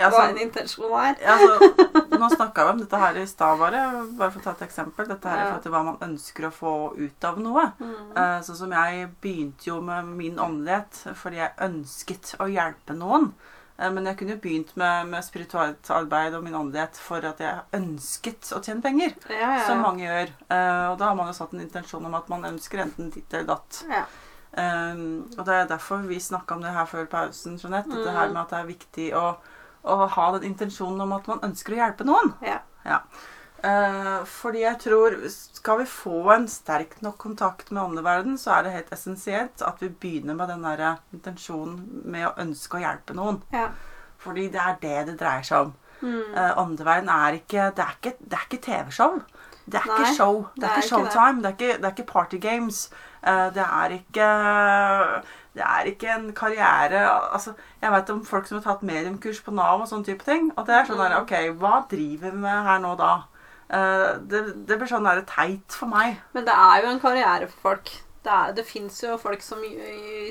[0.00, 1.18] Ja, Hva en intensjon er.
[1.28, 1.68] Altså,
[2.16, 3.82] nå snakka vi om dette her i stad, bare.
[4.16, 5.06] Bare for å ta et eksempel.
[5.10, 5.58] Dette her er Ja.
[5.60, 7.66] til hva man ønsker å få ut av noe.
[7.78, 8.14] Mm.
[8.46, 13.32] Sånn som jeg begynte jo med min åndelighet fordi jeg ønsket å hjelpe noen.
[13.78, 17.38] Eh, Men jeg kunne jo begynt med, med spirituelt arbeid og min åndelighet for at
[17.38, 19.14] jeg ønsket å tjene penger.
[19.28, 19.66] Ja, ja.
[19.66, 20.28] Som mange gjør.
[20.50, 23.32] Eh, Og da har man jo satt en intensjon om at man ønsker enten ditt
[23.34, 23.84] eller datt.
[24.56, 24.92] Ja.
[24.92, 27.94] Um, og det er derfor vi snakka om det her før pausen, Jeanette.
[27.94, 28.08] Mm.
[28.16, 29.26] her med at det er viktig å,
[29.82, 32.34] å ha den intensjonen om at man ønsker å hjelpe noen.
[32.46, 32.58] Ja.
[33.60, 38.64] Eh, fordi jeg tror Skal vi få en sterk nok kontakt med åndeverden, så er
[38.64, 43.16] det helt essensielt at vi begynner med den der intensjonen med å ønske å hjelpe
[43.16, 43.42] noen.
[43.52, 43.68] Ja.
[44.20, 45.74] Fordi det er det det dreier seg om.
[46.00, 46.32] Mm.
[46.32, 49.20] Uh, er ikke Det er ikke, det er ikke TV-show.
[49.66, 50.46] Det er ikke show.
[50.56, 51.42] Det er, det ikke showtime.
[51.42, 51.42] det.
[51.42, 51.48] Det.
[51.48, 52.90] er ikke, det er ikke party games.
[53.22, 54.28] Eh, det er ikke
[55.52, 57.00] Det er ikke en karriere
[57.34, 60.52] Altså, jeg vet om folk som har tatt mediumkurs på Nav og sånne type ting.
[60.56, 61.22] Og det er sånn der, Mm.
[61.22, 63.22] OK, hva driver vi med her nå da?
[63.70, 66.16] Eh, det, det blir sånn der teit for meg.
[66.34, 67.90] Men det er jo en karriere for folk.
[68.22, 69.58] Det, er- det fins jo folk som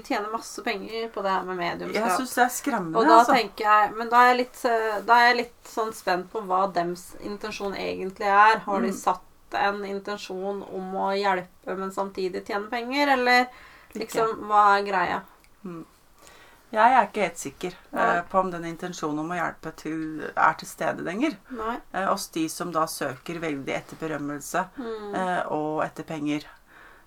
[0.06, 2.06] tjener masse penger på det her med mediumskap.
[2.06, 2.98] Jeg syns det er skremmende.
[3.00, 3.34] Og da altså.
[3.34, 6.72] tenker jeg Men da er jeg litt, eh, er jeg litt sånn spent på hva
[6.74, 8.60] dems intensjon egentlig er.
[8.60, 9.00] Har de Mm.
[9.58, 13.48] En intensjon om å hjelpe, men samtidig tjene penger, eller
[13.96, 15.22] liksom Hva er greia?
[16.70, 20.02] Jeg er ikke helt sikker eh, på om den intensjonen om å hjelpe til,
[20.38, 21.34] er til stede lenger.
[21.94, 25.16] Eh, hos de som da søker veldig etter berømmelse Mm.
[25.16, 26.46] eh, og etter penger.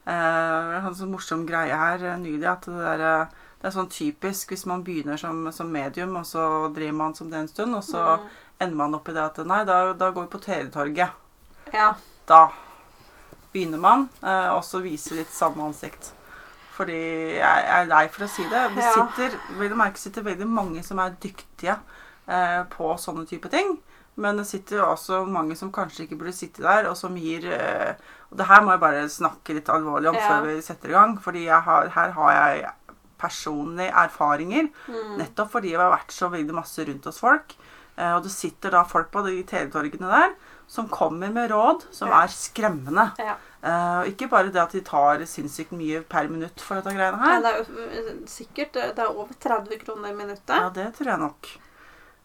[0.05, 3.27] Eh, en sånn morsom greie her eh, nylig at det, der, eh,
[3.63, 7.31] det er sånn typisk hvis man begynner som, som medium, og så driver man som
[7.31, 8.29] det en stund, og så Mm.
[8.67, 11.11] ender man opp i det at nei, da, da går vi på Teletorget.
[11.73, 11.95] Ja.
[12.29, 12.47] Da
[13.53, 16.13] begynner man eh, også å vise litt samme ansikt.
[16.73, 16.97] Fordi
[17.37, 18.63] jeg er lei for å si det.
[18.77, 21.77] Det sitter, å merke sitter veldig mange som er dyktige
[22.27, 23.77] eh, på sånne type ting.
[24.21, 27.95] Men det sitter også mange som kanskje ikke burde sitte der, og som gir eh,
[28.31, 30.29] Og det her må jeg bare snakke litt alvorlig om Ja.
[30.29, 31.19] før vi setter i gang.
[31.21, 32.71] Fordi har, her har jeg
[33.21, 34.69] personlige erfaringer.
[34.89, 35.19] Mm.
[35.21, 37.55] Nettopp fordi jeg har vært så veldig masse rundt hos folk.
[37.99, 40.35] Eh, og det sitter da folk på de teletorgene der
[40.73, 42.23] som kommer med råd som Ja.
[42.23, 43.11] er skremmende.
[43.21, 43.35] Ja.
[43.63, 47.29] Uh, ikke bare det at de tar sinnssykt mye per minutt for dette greiene Ja,
[47.37, 47.43] her.
[47.45, 50.57] det er jo eh, sikkert Det er over 30 kroner i minuttet.
[50.57, 51.51] Ja, det tror jeg nok.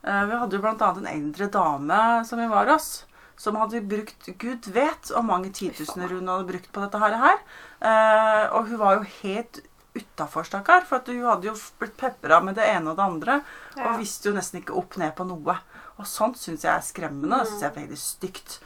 [0.08, 3.06] Uh, vi hadde jo annet en eldre dame som vi var hos,
[3.38, 7.38] som hadde brukt Gud vet hvor mange titusener hun hadde brukt på dette her.
[7.86, 9.60] Eh, og hun var jo helt
[9.98, 10.86] utafor, stakkar.
[10.88, 13.40] For at du hadde jo blitt pepra med det ene og det andre.
[13.76, 13.92] Ja.
[13.92, 15.58] Og visste jo nesten ikke opp ned på noe.
[15.98, 17.40] Og sånt syns jeg er skremmende.
[17.42, 18.58] Det syns jeg er veldig stygt.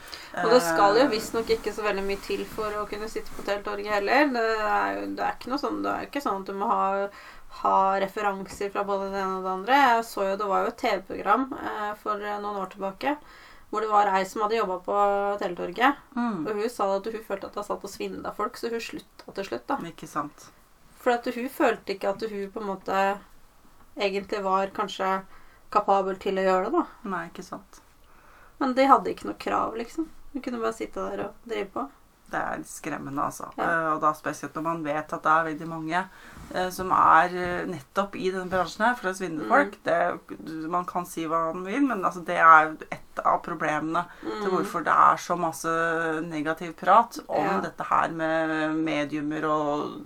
[0.44, 3.32] Og det skal jo Eh, visstnok ikke så veldig mye til for å kunne sitte
[3.38, 4.26] på Telttorget heller.
[4.34, 6.68] Det er jo det er ikke noe sånn, det er ikke sånn at du må
[6.68, 7.08] ha,
[7.62, 9.80] ha referanser fra både det ene og det andre.
[9.86, 13.16] Jeg så jo, Det var jo et TV-program eh, for eh, noen år tilbake
[13.72, 14.96] hvor det var ei som hadde jobba på
[15.40, 15.96] Teletorget.
[16.12, 18.82] mm, Og hun sa at hun følte at hun satt og svindla folk, så hun
[18.84, 19.64] slutta til slutt.
[19.70, 19.78] da.
[19.88, 20.50] Ikke sant.
[21.02, 22.98] For at hun følte ikke at hun på en måte
[23.98, 25.22] egentlig var kanskje
[25.74, 26.74] kapabel til å gjøre det.
[26.78, 27.10] da.
[27.10, 27.82] Nei, ikke sant.
[28.62, 30.10] Men de hadde ikke noe krav, liksom.
[30.34, 31.88] Hun kunne bare sitte der og drive på.
[32.32, 33.50] Det er skremmende, altså.
[33.58, 33.64] Ja.
[33.66, 36.04] Eh, og da spesielt når man vet at det er veldig mange
[36.54, 39.50] eh, som er eh, nettopp i denne bransjen her for å svindle Mm.
[39.52, 39.76] folk.
[39.84, 39.98] Det,
[40.72, 44.56] man kan si hva man vil, men altså, det er et av problemene til Mm.
[44.56, 45.70] hvorfor det er så masse
[46.24, 47.60] negativ prat om Ja.
[47.62, 50.00] dette her med mediumer og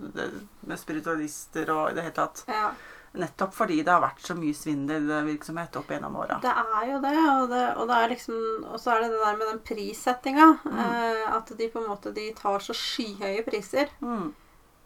[0.66, 2.44] med spiritualister og i det hele tatt.
[2.48, 2.70] Ja.
[3.16, 6.38] Nettopp fordi det har vært så mye svindelvirksomhet opp gjennom åra.
[6.44, 8.40] Det er jo det, og, det, og det er liksom
[8.80, 10.48] så er det det der med den prissettinga.
[10.70, 13.92] Eh, at de på en måte de tar så skyhøye priser.
[14.04, 14.30] Mm.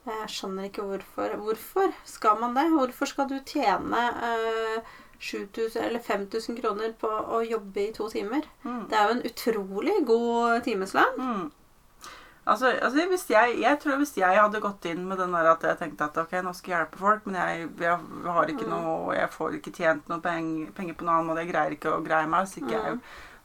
[0.09, 1.37] Jeg skjønner ikke hvorfor.
[1.45, 2.71] Hvorfor skal man det?
[2.73, 4.90] Hvorfor skal du tjene eh,
[5.21, 8.47] 7000 eller 5000 kroner på å jobbe i to timer?
[8.64, 8.85] Mm.
[8.88, 11.51] Det er jo en utrolig god timeslønn.
[12.51, 12.53] Mm.
[12.57, 15.63] Altså, altså hvis jeg, jeg tror hvis jeg hadde gått inn med den der at
[15.63, 18.71] jeg tenkte at ok, nå skal jeg hjelpe folk, men jeg, jeg har ikke Mm.
[18.75, 21.93] noe, jeg får ikke tjent noe penger, penger på noen annen måte, jeg greier ikke
[21.95, 23.01] å greie meg, hvis ikke jeg, Mm.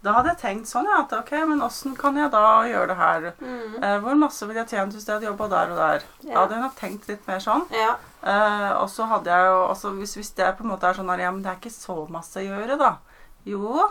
[0.05, 2.97] da hadde jeg tenkt sånn, ja, at ok, men hvordan kan jeg da gjøre det
[2.97, 3.31] her?
[3.41, 3.83] Mm.
[3.83, 6.03] Eh, hvor masse vil jeg tjent hvis jeg hadde jobbet der og der?
[6.25, 7.65] Da hadde jeg nok tenkt litt mer sånn.
[7.71, 7.95] Ja.
[8.25, 11.09] Eh, og så hadde jeg jo, altså hvis, hvis det på en måte er sånn,
[11.09, 12.97] her, ja, men det er ikke så masse å gjøre da.
[13.45, 13.89] Jo,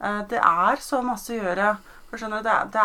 [0.00, 1.76] eh, det er så masse å gjøre.
[2.14, 2.84] For det, er, det,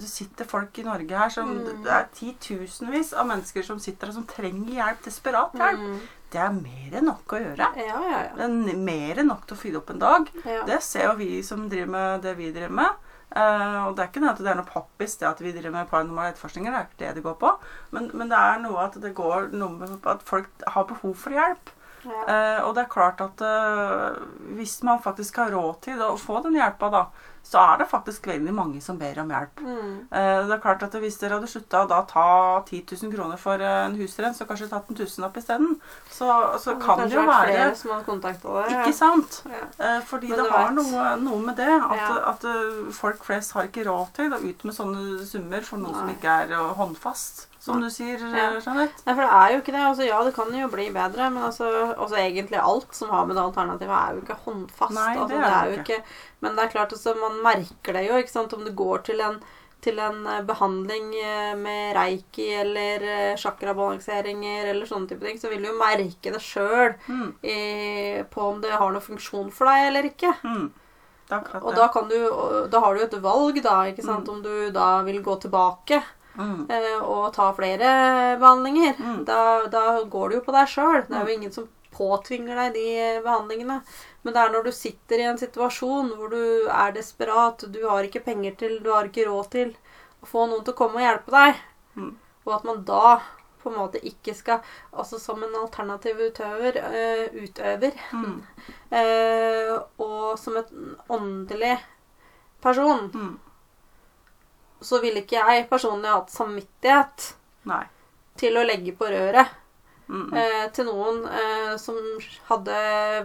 [0.00, 1.82] er, sitter folk i Norge her som Mm.
[1.82, 5.00] Det er titusenvis av mennesker som sitter her som trenger hjelp.
[5.04, 5.80] Desperat hjelp.
[5.82, 6.00] Mm.
[6.30, 7.68] Det er mer enn nok å gjøre.
[7.74, 8.20] Ja, ja, ja.
[8.36, 10.30] Det er mer enn nok til å fylle opp en dag.
[10.68, 13.08] Det ser jo vi som driver med det vi driver med.
[13.30, 15.74] Uh, og det er ikke det at det er noe pappis det at vi driver
[15.74, 16.70] med paranormale etterforskninger.
[16.70, 17.52] Det er ikke det det går på.
[17.94, 21.34] Men, men det er noe at det går noe med at folk har behov for
[21.34, 21.74] hjelp.
[22.00, 24.16] Eh, og det er klart at uh,
[24.56, 27.02] hvis man faktisk har råd til å få den hjelpa, da,
[27.42, 29.60] så er det faktisk veldig mange som ber om hjelp.
[29.64, 29.94] Mm.
[30.12, 33.36] Eh, Det er klart at Hvis dere hadde slutta å da ta 10 000 kroner
[33.40, 36.30] for eh, en husrenn, så kanskje tatt en tusen opp isteden, så,
[36.62, 38.70] så Det kan det jo være flere som hadde kontakta deg.
[38.78, 39.42] Ikke sant?
[39.50, 39.66] Ja.
[39.78, 42.16] Eh, Fordi det har noe, noe med det at, Ja.
[42.34, 42.46] at
[42.94, 46.38] folk flest har ikke råd til å ut med sånne summer for noe som ikke
[46.44, 48.46] er håndfast, som du sier, Ja.
[48.54, 49.02] eh, Jeanette.
[49.06, 49.84] Nei, for det er jo ikke det.
[49.90, 53.36] Altså, ja, det kan jo bli bedre, men altså, altså egentlig alt som har med
[53.36, 54.94] det alternativet, er jo ikke håndfast.
[54.96, 55.98] Nei, det altså, det er det jo ikke.
[56.00, 56.04] ikke.
[56.40, 59.20] Men det er klart, altså, man merker det jo, ikke sant, om du går til
[59.20, 59.40] en
[59.80, 65.62] til en eh, behandling eh, med reiki eller chakrabalanseringer eller sånne type ting, så vil
[65.64, 67.30] du jo merke det sjøl Mm.
[68.30, 70.34] på om det har noen funksjon for deg eller ikke.
[70.44, 70.70] Mm.
[71.30, 72.16] Det Og da, kan du,
[72.68, 76.02] da har du jo et valg, da, ikke sant, om du da vil gå tilbake
[76.38, 76.66] Mm.
[76.70, 78.94] eh, og ta flere behandlinger.
[79.00, 79.24] Mm.
[79.24, 81.02] Da, da går det jo på deg sjøl.
[81.08, 83.80] Det er jo ingen som påtvinger deg de behandlingene.
[84.22, 88.04] Men det er når du sitter i en situasjon hvor du er desperat, du har
[88.06, 89.74] ikke penger til, du har ikke råd til
[90.22, 91.54] å få noen til å komme og hjelpe deg,
[91.96, 92.16] Mm.
[92.46, 93.20] og at man da
[93.62, 94.60] på en måte ikke skal
[94.94, 98.42] Altså som en alternativ utøver, øh, utøver Mm.
[98.92, 101.78] øh, og som en åndelig
[102.62, 103.38] person, Mm.
[104.80, 107.32] Så ville ikke jeg personlig hatt samvittighet
[107.70, 107.84] Nei.
[108.40, 109.56] til å legge på røret
[110.10, 110.32] Mm.
[110.34, 111.94] eh, til noen eh, som
[112.48, 112.78] hadde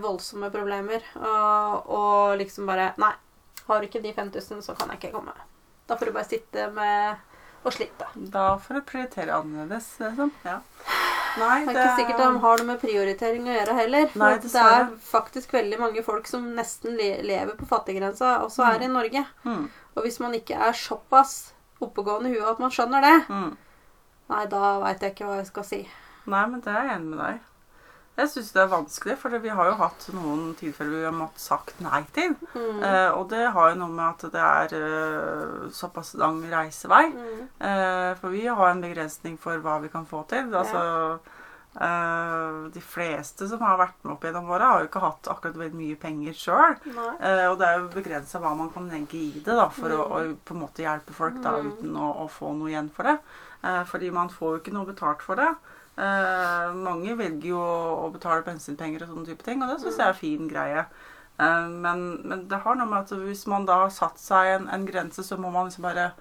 [0.03, 3.09] voldsomme problemer, og, og liksom bare Nei,
[3.65, 5.33] har du ikke de 5000, så kan jeg ikke komme.
[5.89, 7.15] Da får du bare sitte med
[7.65, 8.05] og slite.
[8.29, 10.29] Da får du prioritere annerledes, liksom.
[10.45, 10.59] Ja.
[11.41, 14.05] Nei, Det er ikke sikkert de har noe med prioritering å gjøre heller.
[14.13, 18.61] For Nei, at det er faktisk veldig mange folk som nesten lever på fattiggrensa, også
[18.69, 19.25] her i Norge.
[19.43, 19.65] mm.
[19.95, 21.53] Og hvis man ikke er såpass
[21.83, 23.57] oppegående i huet at man skjønner det, Mm.
[24.29, 25.89] nei, da veit jeg ikke hva jeg skal si.
[26.25, 27.39] Nei, men det er jeg enig med deg.
[28.15, 31.43] Jeg syns det er vanskelig, for vi har jo hatt noen tilfeller vi har måttet
[31.43, 32.31] sagt nei til.
[32.53, 32.79] Mm.
[32.87, 37.09] Eh, og det har jo noe med at det er uh, såpass lang reisevei.
[37.11, 37.41] Mm.
[37.59, 40.47] Eh, for vi har en begrensning for hva vi kan få til.
[40.55, 41.19] Altså,
[41.81, 45.57] eh, de fleste som har vært med opp gjennom åra, har jo ikke hatt akkurat
[45.59, 46.75] veldig mye penger sjøl.
[47.19, 50.01] Eh, og det er jo begrensa hva man kan legge i det da, for å,
[50.07, 50.37] å Mm.
[50.45, 53.17] på en måte hjelpe folk da, uten å, å få noe igjen for det.
[53.63, 55.51] Eh, fordi man får jo ikke noe betalt for det.
[55.95, 60.05] Mange velger jo å, å betale bensinpenger og sånne type ting, og det syns jeg
[60.07, 60.85] er en fin greie.
[61.39, 64.69] Eh, men, men det har noe med at hvis man da har satt seg en,
[64.71, 66.11] en grense, så må man liksom bare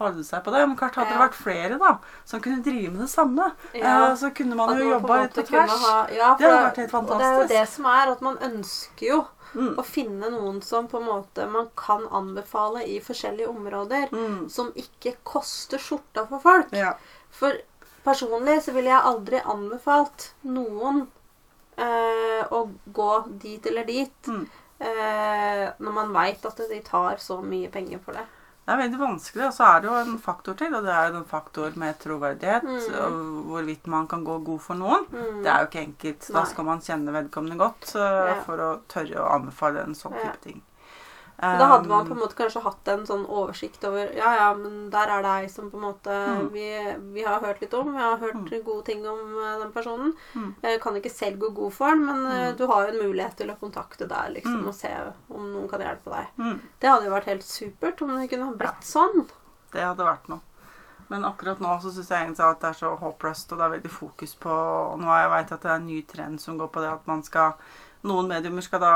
[0.00, 0.64] holde seg på det.
[0.66, 1.92] Men klart hadde det vært flere da,
[2.26, 4.08] som kunne drive med det samme, Ja.
[4.10, 5.70] eh, så kunne man jo jobba litt på tvers.
[5.84, 7.18] ha- ja, Det hadde vært helt fantastisk.
[7.20, 9.76] det er jo det som er at man ønsker jo Mm.
[9.78, 14.50] å finne noen som på en måte man kan anbefale i forskjellige områder, Mm.
[14.50, 16.72] som ikke koster skjorta for folk.
[16.72, 16.94] Ja.
[17.30, 17.52] For
[18.04, 21.06] personlig så ville jeg aldri anbefalt noen
[21.78, 24.48] eh, å gå dit eller dit Mm.
[24.84, 28.24] Eh, når man veit at de tar så mye penger for det.
[28.64, 31.10] Det er veldig vanskelig, og så er det jo en faktor til, og det er
[31.12, 32.62] jo en faktor med troverdighet.
[32.64, 32.94] Mm.
[32.96, 33.18] og
[33.50, 35.04] Hvorvidt man kan gå god for noen.
[35.12, 35.42] Mm.
[35.44, 36.28] Det er jo ikke enkelt.
[36.32, 38.38] Da skal man kjenne vedkommende godt uh, Ja.
[38.46, 40.30] for å tørre å anbefale en sånn Ja.
[40.30, 40.62] type ting.
[41.42, 44.54] Men Da hadde man på en måte kanskje hatt en sånn oversikt over Ja, ja,
[44.54, 46.52] men der er det ei som på en måte Mm.
[46.52, 46.66] vi,
[47.12, 47.92] vi har hørt litt om.
[47.92, 50.14] Vi har hørt gode ting om eh, den personen.
[50.34, 50.54] Mm.
[50.62, 52.56] Jeg kan ikke selv gå god for den, men eh, Mm.
[52.56, 54.68] du har jo en mulighet til å kontakte der liksom, Mm.
[54.68, 54.94] og se
[55.30, 56.26] om noen kan hjelpe deg.
[56.38, 59.28] mm, Det hadde jo vært helt supert om det kunne blitt sånn.
[59.72, 60.40] det hadde vært noe.
[61.10, 63.78] Men akkurat nå så syns jeg egentlig at det er så håpløst, og det er
[63.80, 66.56] veldig fokus på og Nå har jeg vet at det er en ny trend som
[66.58, 67.52] går på det at man skal
[68.04, 68.92] noen mediumer skal da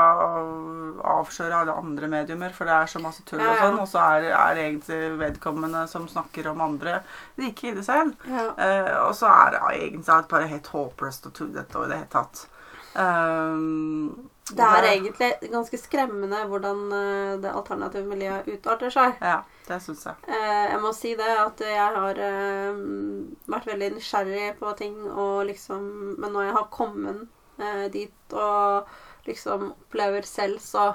[1.15, 3.79] avsløre alle andre mediumer, for det er så masse tull og sånn.
[3.81, 6.99] Og så er, er egentlig vedkommende som snakker om andre,
[7.41, 8.13] like ille selv.
[8.29, 8.49] Ja.
[8.53, 12.13] Eh, og så er det egentlig bare helt håpløst og tullete og i det hele
[12.13, 12.43] tatt.
[12.93, 19.17] Um, Det er egentlig ganske skremmende hvordan eh, det alternative miljøet utarter seg.
[19.21, 20.15] Ja, det syns jeg.
[20.25, 22.17] Eh, jeg må si det at jeg har
[23.49, 27.27] vært veldig nysgjerrig på ting, og liksom Men når jeg har kommet
[27.93, 28.87] dit og
[29.27, 30.93] liksom opplever selv, så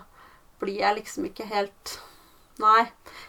[0.63, 1.99] blir jeg liksom ikke helt
[2.63, 2.85] Nei.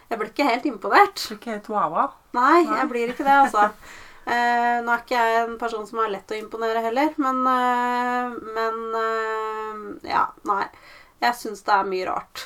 [0.08, 1.18] Jeg blir ikke helt imponert.
[1.18, 2.12] Du blir ikke helt wow-wow.
[2.36, 2.76] Nei, Nei.
[2.78, 3.70] jeg blir ikke det, altså.
[4.26, 8.32] Eh, nå er ikke jeg en person som er lett å imponere heller, men eh,
[8.56, 10.64] Men eh, Ja, nei.
[11.22, 12.42] Jeg syns det er mye rart.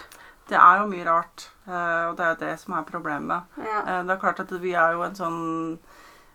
[0.50, 3.48] Det er jo mye rart, eh, og det er jo det som er problemet.
[3.65, 3.79] Ja.
[3.81, 5.40] Eh, Det er klart at vi er jo en sånn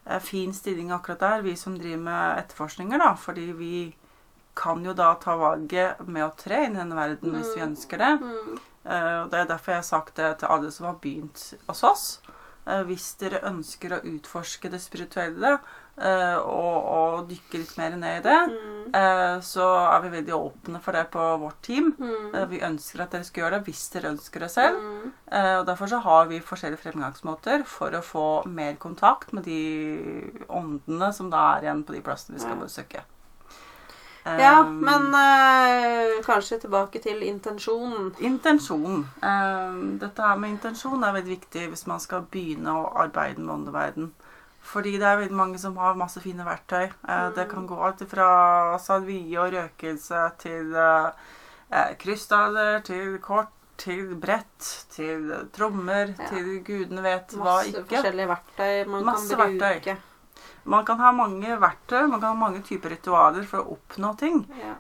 [0.08, 3.12] eh, fin stilling akkurat der, vi som driver med etterforskninger, da.
[3.14, 3.74] Fordi vi
[4.56, 7.70] kan jo da ta valget med å tre inn i denne verden hvis vi Mm.
[7.74, 8.14] ønsker det.
[8.22, 8.60] Mm.
[8.86, 12.20] Uh, Det er derfor jeg har sagt det til alle som har begynt hos oss.
[12.68, 15.60] Uh, Hvis dere ønsker å utforske det spirituelle
[15.98, 18.40] uh, og, og dykke litt mer ned i det,
[18.96, 19.42] Mm.
[19.42, 21.96] så er vi veldig åpne for det på vårt team.
[22.00, 22.36] Mm.
[22.50, 24.78] Vi ønsker at dere skal gjøre det hvis dere ønsker det selv.
[24.80, 25.12] Mm.
[25.60, 31.12] Og Derfor så har vi forskjellige fremgangsmåter for å få mer kontakt med de åndene
[31.14, 33.02] som da er igjen på de plassene vi skal besøke.
[34.26, 38.12] Ja, Eh, men eh, kanskje tilbake til intensjonen.
[38.20, 39.04] Intensjon.
[39.22, 43.54] Eh, dette her med intensjon er veldig viktig hvis man skal begynne å arbeide med
[43.60, 44.12] åndeverden.
[44.66, 46.88] Fordi det er veldig mange som har masse fine verktøy.
[47.08, 51.12] Eh, Det kan gå alt fra salvie og røkelse til eh,
[51.72, 56.30] eh, krystaller, til kort, til brett, til trommer, Ja.
[56.32, 57.84] til gudene vet hva ikke.
[57.84, 59.60] Masse forskjellige verktøy man Masse kan bruke.
[59.86, 59.98] verktøy.
[60.66, 64.40] Man kan ha mange verktøy, man kan ha mange typer ritualer for å oppnå ting.
[64.58, 64.74] Ja.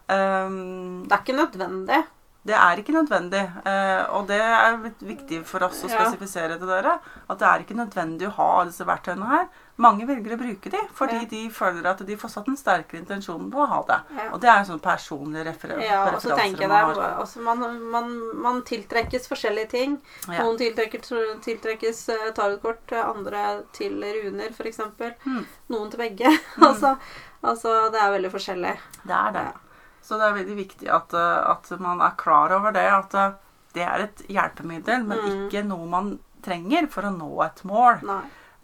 [0.47, 1.99] Um, Det er ikke nødvendig.
[2.45, 6.99] Det er ikke nødvendig, eh, og det er viktig for oss å spesifisere til dere.
[7.25, 9.47] At det er ikke nødvendig å ha alle disse verktøyene her.
[9.81, 13.49] Mange velger å bruke de fordi de føler at de får satt en sterkere intensjon
[13.51, 13.97] på å ha det.
[14.29, 17.17] Og det er en sånn personlig refer Ja, og så tenker jeg man det, har.
[17.25, 17.65] altså man,
[17.97, 18.13] man,
[18.45, 19.97] man tiltrekkes forskjellige ting.
[20.29, 21.17] Noen tiltrekkes,
[21.49, 24.85] tiltrekkes eh, tarotkort, andre til runer f.eks.
[25.25, 25.43] Mm.
[25.73, 26.37] Noen til begge.
[26.69, 26.93] altså,
[27.41, 28.79] altså, det er veldig forskjellig.
[29.01, 29.47] Det er det.
[29.49, 29.64] Ja.
[30.05, 32.85] Så det er veldig viktig at, eh, at man er klar over det.
[32.93, 33.31] At eh,
[33.73, 35.47] det er et hjelpemiddel, men Mm.
[35.49, 36.11] ikke noe man
[36.45, 38.03] trenger for å nå et mål.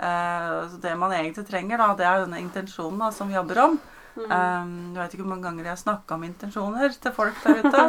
[0.01, 3.57] Eh, så det man egentlig trenger, da, det er denne intensjonen da, som vi jobber
[3.65, 3.79] om.
[4.11, 4.25] Mm.
[4.27, 7.61] Um, jeg vet ikke hvor mange ganger jeg har snakka om intensjoner til folk der
[7.63, 7.83] ute.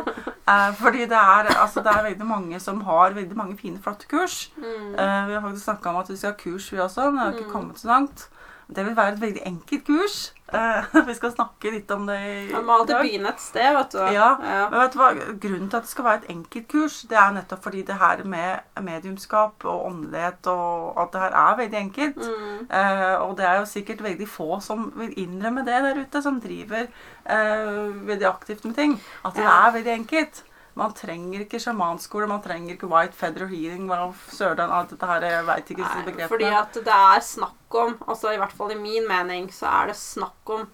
[0.47, 4.07] uh, fordi det er, altså, det er veldig mange som har veldig mange fine, flotte
[4.07, 4.37] kurs.
[4.57, 4.95] Mm.
[4.95, 7.25] Uh, vi har faktisk snakka om at vi skal ha kurs, vi også, men det
[7.27, 7.57] har ikke Mm.
[7.57, 8.29] kommet så langt.
[8.73, 10.15] Det vil være et veldig enkelt kurs.
[10.53, 13.95] Eh, vi skal snakke litt om det i Man må alltid begynne et sted, vet
[13.95, 13.99] du.
[14.13, 14.67] Ja, ja.
[14.73, 15.09] Men vet du hva?
[15.45, 18.23] Grunnen til at det skal være et enkelt kurs, det er nettopp fordi det her
[18.29, 22.23] med mediumskap og åndelighet og at det her er veldig enkelt.
[22.29, 22.63] Mm.
[22.69, 26.41] Eh, og det er jo sikkert veldig få som vil innrømme det der ute, som
[26.45, 28.99] driver eh, veldig aktivt med ting.
[29.25, 29.67] At det Ja.
[29.69, 30.45] er veldig enkelt.
[30.75, 35.21] Man trenger ikke sjamanskole, man trenger ikke white feather healing, hva søren, alt dette her,
[35.29, 36.29] jeg veit ikke disse begrepene.
[36.29, 39.87] fordi at det er snakk om, altså i hvert fall i min mening, så er
[39.93, 40.69] det snakk om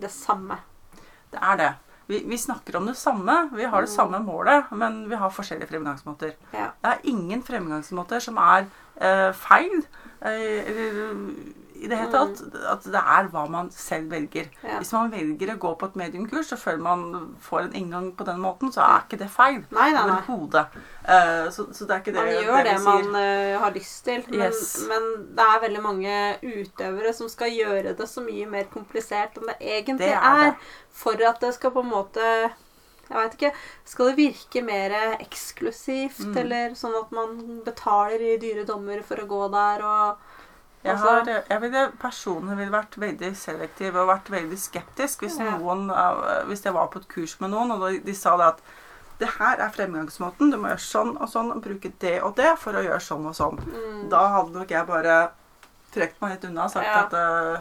[0.00, 0.58] det samme.
[1.32, 1.70] Det er det.
[2.10, 3.94] Vi, vi snakker om det samme, vi har det Mm.
[3.96, 6.32] samme målet, men vi har forskjellige fremgangsmåter.
[6.52, 6.70] Ja.
[6.82, 8.66] Det er ingen fremgangsmåter som er
[9.00, 9.86] eh, feil.
[10.20, 11.20] eh,
[11.80, 12.40] i det hele tatt.
[12.70, 14.46] At det er hva man selv velger.
[14.62, 14.76] Ja.
[14.78, 18.26] Hvis man velger å gå på et mediumkurs og føler man får en inngang på
[18.28, 19.62] den måten, så er ikke det feil.
[19.72, 20.18] Nei, nei, nei.
[20.20, 20.78] Overhodet.
[21.08, 24.04] Eh, så, så det er ikke det, Man gjør det det man eh, har lyst
[24.04, 24.24] til.
[24.30, 24.86] Men, Yes.
[24.88, 29.48] men det er veldig mange utøvere som skal gjøre det så mye mer komplisert enn
[29.50, 30.50] det egentlig Det er er.
[30.50, 30.74] det.
[30.92, 32.26] For at det skal på en måte
[33.10, 33.48] jeg vet ikke,
[33.90, 36.36] Skal det virke mer eksklusivt, Mm.
[36.44, 40.16] eller sånn at man betaler i dyre dommer for å gå der og
[40.82, 45.36] Jeg, altså- har, jeg ville personlig ville vært veldig selektiv og vært veldig skeptisk hvis,
[45.38, 48.46] noen, eh, hvis jeg var på et kurs med noen, og de, de sa det
[48.54, 48.62] at
[49.20, 52.54] det her er fremgangsmåten, du må gjøre sånn og sånn og bruke det og det
[52.58, 53.58] for å gjøre sånn og sånn.
[53.60, 55.18] mm, Da hadde nok jeg bare
[55.92, 57.04] trukket meg litt unna og sagt Ja.
[57.04, 57.60] at eh,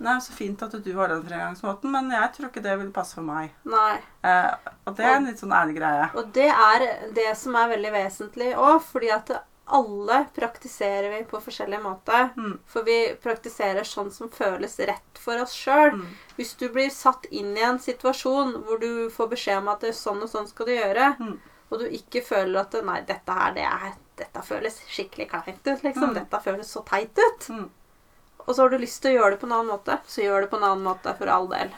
[0.00, 3.14] Nei, så fint at du har den fremgangsmåten, men jeg tror ikke det vil passe
[3.14, 3.50] for meg.
[3.68, 3.98] Nei.
[4.24, 4.54] Eh,
[4.88, 6.08] og det er en litt sånn ærlig greie.
[6.16, 9.30] Og det er det som er veldig vesentlig òg, fordi at
[9.76, 12.30] alle praktiserer vi på forskjellig måte.
[12.36, 12.58] Mm.
[12.66, 15.94] For vi praktiserer sånn som føles rett for oss sjøl.
[15.96, 16.06] Mm.
[16.36, 19.92] Hvis du blir satt inn i en situasjon hvor du får beskjed om at det
[19.94, 21.34] er sånn og sånn skal du gjøre, Mm.
[21.70, 25.82] og du ikke føler at Nei, dette her, det er Dette føles skikkelig kleint ut,
[25.82, 26.10] liksom.
[26.10, 26.14] Mm.
[26.18, 27.46] Dette føles så teit ut.
[27.48, 27.70] Mm.
[28.46, 30.42] Og så har du lyst til å gjøre det på en annen måte, så gjør
[30.42, 31.70] det på en annen måte for all del.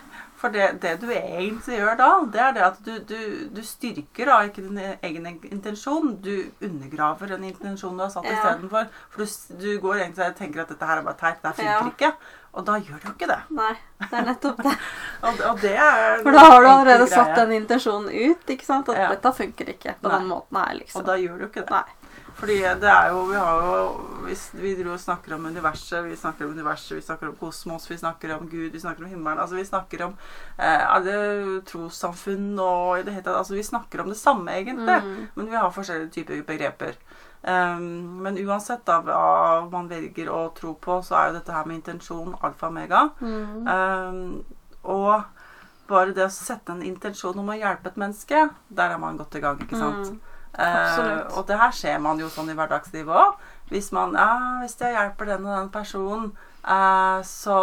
[0.43, 3.19] For det, det du egentlig gjør da, det er det at du, du,
[3.55, 6.17] du styrker da ikke din egen intensjon.
[6.25, 6.33] Du
[6.67, 8.33] undergraver den intensjonen du har satt Ja.
[8.41, 8.89] istedenfor.
[9.15, 11.61] For du, du går egentlig og tenker at dette her er bare teit, det her
[11.63, 11.93] funker Ja.
[11.95, 12.13] ikke.
[12.53, 13.39] Og da gjør du jo ikke det.
[13.57, 13.71] Nei,
[14.03, 14.73] det er nettopp det.
[15.31, 15.77] Og, og det
[16.27, 18.91] For da har du allerede satt den intensjonen ut, ikke sant?
[18.93, 19.09] At Ja.
[19.15, 20.19] dette funker ikke på Nei.
[20.19, 21.01] den måten her, liksom.
[21.01, 21.71] Og da gjør du ikke det.
[21.71, 22.02] Nei.
[22.43, 23.83] Fordi det er jo Vi har jo
[24.23, 27.89] hvis vi dro og snakker om universet, vi snakker om universet, vi snakker om kosmos,
[27.91, 29.41] vi snakker om Gud, vi snakker om himmelen.
[29.43, 30.15] Altså vi snakker om
[30.59, 31.17] eh, alle
[31.67, 34.99] trossamfunn og i det hele tatt Altså vi snakker om det samme, egentlig.
[35.03, 35.29] Mm.
[35.35, 36.99] Men vi har forskjellige typer begreper.
[37.43, 41.67] Um, men uansett da, hva man velger å tro på, så er jo dette her
[41.67, 43.09] med intensjon alfa og mega.
[43.19, 43.67] Mm.
[43.67, 45.25] Um, og
[45.91, 49.35] bare det å sette en intensjon om å hjelpe et menneske, der er man godt
[49.37, 50.13] i gang, ikke sant?
[50.15, 50.32] Mm.
[50.59, 53.37] Eh, og det her ser man jo sånn i hverdagslivet òg.
[53.73, 57.59] Hvis man ja, hvis jeg hjelper den og den personen, eh, så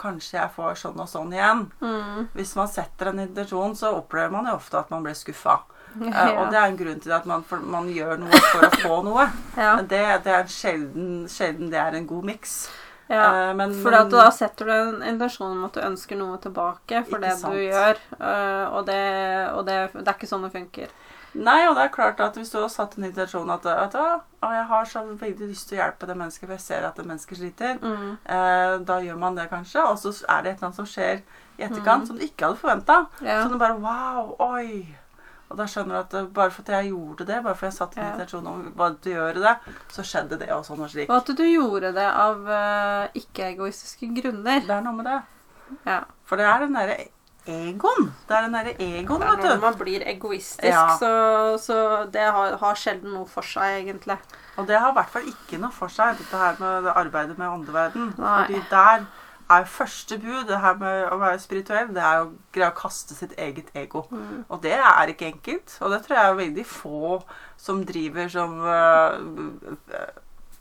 [0.00, 1.68] kanskje jeg får sånn og sånn igjen.
[1.82, 2.30] Mm.
[2.34, 5.60] Hvis man setter en intensjon, så opplever man jo ofte at man blir skuffa.
[5.92, 8.70] Eh, og det er en grunn til at man, for, man gjør noe for å
[8.80, 9.26] få noe.
[9.60, 9.74] Ja.
[9.84, 12.54] Det, det er sjelden, sjelden det er en god miks.
[13.12, 16.38] Ja, Eh, men, for at da setter du en intensjon om at du ønsker noe
[16.40, 17.52] tilbake for det sant.
[17.52, 18.00] du gjør.
[18.16, 19.02] øh, og det,
[19.52, 20.94] og det, det er ikke sånn det funker.
[21.34, 24.20] Nei, og det er klart at hvis du har satt en intensjon at, at å,
[24.42, 27.06] jeg har så veldig lyst til å hjelpe det mennesket, for jeg ser at det
[27.08, 28.18] mennesket sliter, Mm.
[28.26, 31.22] eh, da gjør man det kanskje, og så er det et eller annet som skjer
[31.58, 32.06] i etterkant Mm.
[32.06, 33.06] som du ikke hadde forventa.
[33.22, 33.42] Ja.
[33.44, 34.96] Så du bare wow, oi.
[35.50, 37.98] Og da skjønner du at det, bare fordi jeg gjorde det, bare fordi jeg satte
[37.98, 38.12] en Ja.
[38.12, 39.56] intensjon om å gjøre det,
[39.88, 41.10] så skjedde det og sånn og slik.
[41.10, 44.60] Og at du gjorde det av uh, ikke-egoistiske grunner.
[44.60, 45.22] Det er noe med det.
[45.86, 46.04] Ja.
[46.24, 46.96] For det er den derre
[47.46, 48.12] egoen.
[48.28, 49.48] Det er den derre egoen, vet du.
[49.48, 50.96] når man blir egoistisk, Ja.
[50.98, 51.10] så,
[51.58, 51.76] så
[52.12, 54.18] det har, har sjelden noe for seg, egentlig.
[54.56, 57.48] Og det har i hvert fall ikke noe for seg, dette her med arbeidet med
[57.48, 58.14] åndeverden.
[58.18, 58.38] Nei.
[58.46, 59.04] Fordi der
[59.52, 63.14] er første bud, det her med å være spirituell, det er å greie å kaste
[63.18, 64.06] sitt eget ego.
[64.10, 64.44] Mm.
[64.48, 65.74] Og det er ikke enkelt.
[65.82, 67.22] Og det tror jeg er veldig få
[67.60, 69.18] som driver som uh,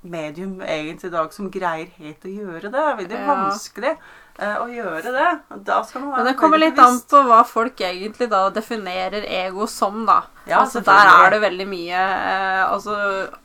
[0.01, 2.71] medium egentlig i dag, som greier helt å gjøre det.
[2.73, 3.27] Det er veldig Ja.
[3.35, 3.93] vanskelig
[4.39, 5.29] å gjøre det.
[5.67, 9.25] Da skal man være Men det kommer litt an på hva folk egentlig da definerer
[9.27, 10.21] ego som, da.
[10.49, 12.95] Ja, altså, der er det veldig mye eh, altså,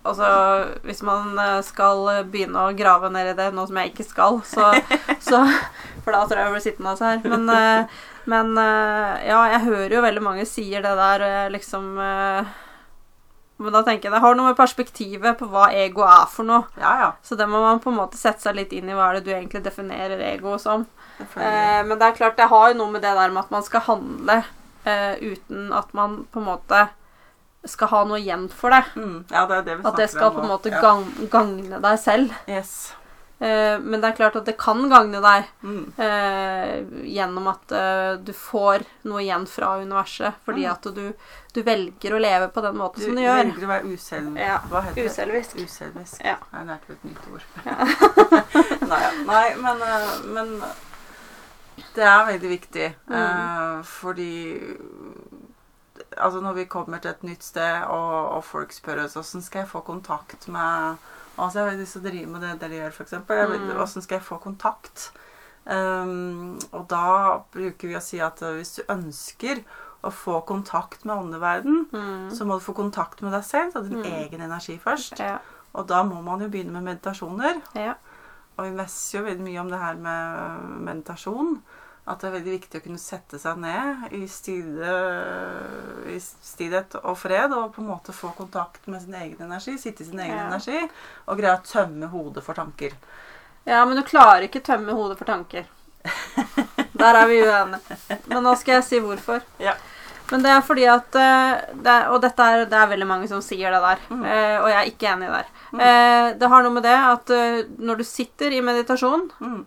[0.01, 0.29] altså
[0.87, 4.41] Hvis man eh, skal begynne å grave ned i det, noe som jeg ikke skal,
[4.49, 4.71] så,
[5.29, 5.43] så
[6.05, 7.21] For da tror jeg jeg blir sittende her.
[7.29, 7.99] Men, eh,
[8.33, 12.57] men eh, ja, jeg hører jo veldig mange sier det der eh, liksom eh,
[13.57, 16.67] Men da tenker jeg det har noe med perspektivet på hva ego er for noe.
[16.77, 17.09] Ja, ja.
[17.25, 19.29] Så det må man på en måte sette seg litt inn i hva er det
[19.29, 20.85] du egentlig definerer ego som.
[21.21, 23.65] Eh, men det er klart, det har jo noe med det der med at man
[23.65, 24.43] skal handle
[24.85, 26.85] eh, uten at man på en måte
[27.67, 28.85] skal ha noe igjen for det.
[28.95, 31.99] Mm, ja, det er det vi At det skal på en måte gang, gagne deg
[32.03, 32.37] selv.
[32.47, 32.93] Yes.
[33.39, 35.93] Eh, men det er klart at det kan gagne deg Mm.
[36.01, 36.77] eh,
[37.13, 40.35] gjennom at eh, du får noe igjen fra universet.
[40.47, 40.73] Fordi Mm.
[40.73, 41.13] at du,
[41.53, 43.43] du velger å leve på den måten Du som du gjør.
[43.45, 44.39] Du velger å være uselv...
[44.41, 45.11] Ja, Hva heter det?
[45.11, 45.57] Uselvisk.
[45.61, 46.25] Uselvisk.
[46.25, 46.37] Ja.
[46.53, 47.45] Jeg lærte et nytt ord.
[48.91, 49.13] Nei, ja.
[49.29, 50.57] Nei, men, eh, men
[51.97, 52.89] det er veldig viktig.
[53.09, 53.21] Mm.
[53.21, 54.33] eh, fordi
[56.17, 59.63] Altså, når vi kommer til et nytt sted, og, og folk spør oss åssen skal
[59.65, 60.97] jeg få kontakt med
[61.39, 63.13] Altså, jeg har lyst til å drive med det dere gjør, f.eks.
[63.29, 63.81] Mm.
[63.83, 65.11] Åssen skal jeg få kontakt?
[65.67, 69.63] Um, og da bruker vi å si at eh, hvis du ønsker
[70.07, 72.31] å få kontakt med åndeverden, Mm.
[72.31, 74.05] så må du få kontakt med deg selv, ta din Mm.
[74.23, 75.19] egen energi først.
[75.19, 75.39] Ja.
[75.75, 77.61] Og da må man jo begynne med meditasjoner.
[77.75, 77.95] Ja.
[78.57, 81.63] Og vi messer jo veldig mye om det her med meditasjon.
[82.07, 84.93] At det er veldig viktig å kunne sette seg ned i, stille,
[86.13, 89.75] i stillhet og fred og på en måte få kontakt med sin egen energi.
[89.83, 90.45] Sitte i sin egen Ja.
[90.47, 90.79] energi
[91.27, 92.93] og greie å tømme hodet for tanker.
[93.67, 95.67] ja, men du klarer ikke tømme hodet for tanker.
[96.97, 97.99] Der er vi uenige.
[98.31, 99.43] Men nå skal jeg si hvorfor.
[99.59, 99.75] Ja.
[100.31, 103.43] Men det er fordi at eh, det Og dette er, det er veldig mange som
[103.43, 103.99] sier det der.
[104.11, 104.25] Mm.
[104.25, 105.47] eh, og jeg er ikke enig der.
[105.73, 105.81] Mm.
[105.81, 107.31] Eh, det har noe med det at
[107.79, 109.65] når du sitter i meditasjon Mm.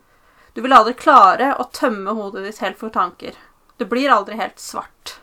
[0.54, 3.32] Du vil aldri klare å tømme hodet ditt helt for tanker.
[3.78, 5.16] Det blir aldri helt svart.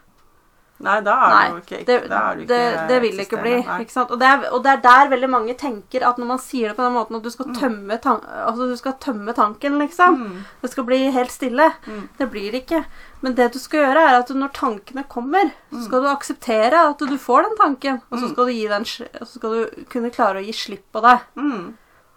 [0.80, 3.24] Nei, da er Nei, du ikke, Det, da er du ikke det, det vil det
[3.26, 3.54] ikke bli.
[3.82, 4.02] Ikke?
[4.14, 6.76] Og, det er, og det er der veldig mange tenker at når man sier det
[6.78, 7.56] på den måten at du skal Mm.
[7.58, 10.20] tømme, tan altså, du skal tømme tanken, liksom.
[10.22, 10.44] Mm.
[10.62, 11.72] Det skal bli helt stille.
[11.88, 12.04] Mm.
[12.20, 12.84] Det blir det ikke.
[13.24, 17.00] Men det du skal gjøre, er at når tankene kommer, så skal du akseptere at
[17.00, 18.02] du får den tanken.
[18.12, 18.34] Og så Mm.
[18.34, 21.20] skal du, den, så skal du kunne klare å gi slipp på det.
[21.36, 21.74] Mm.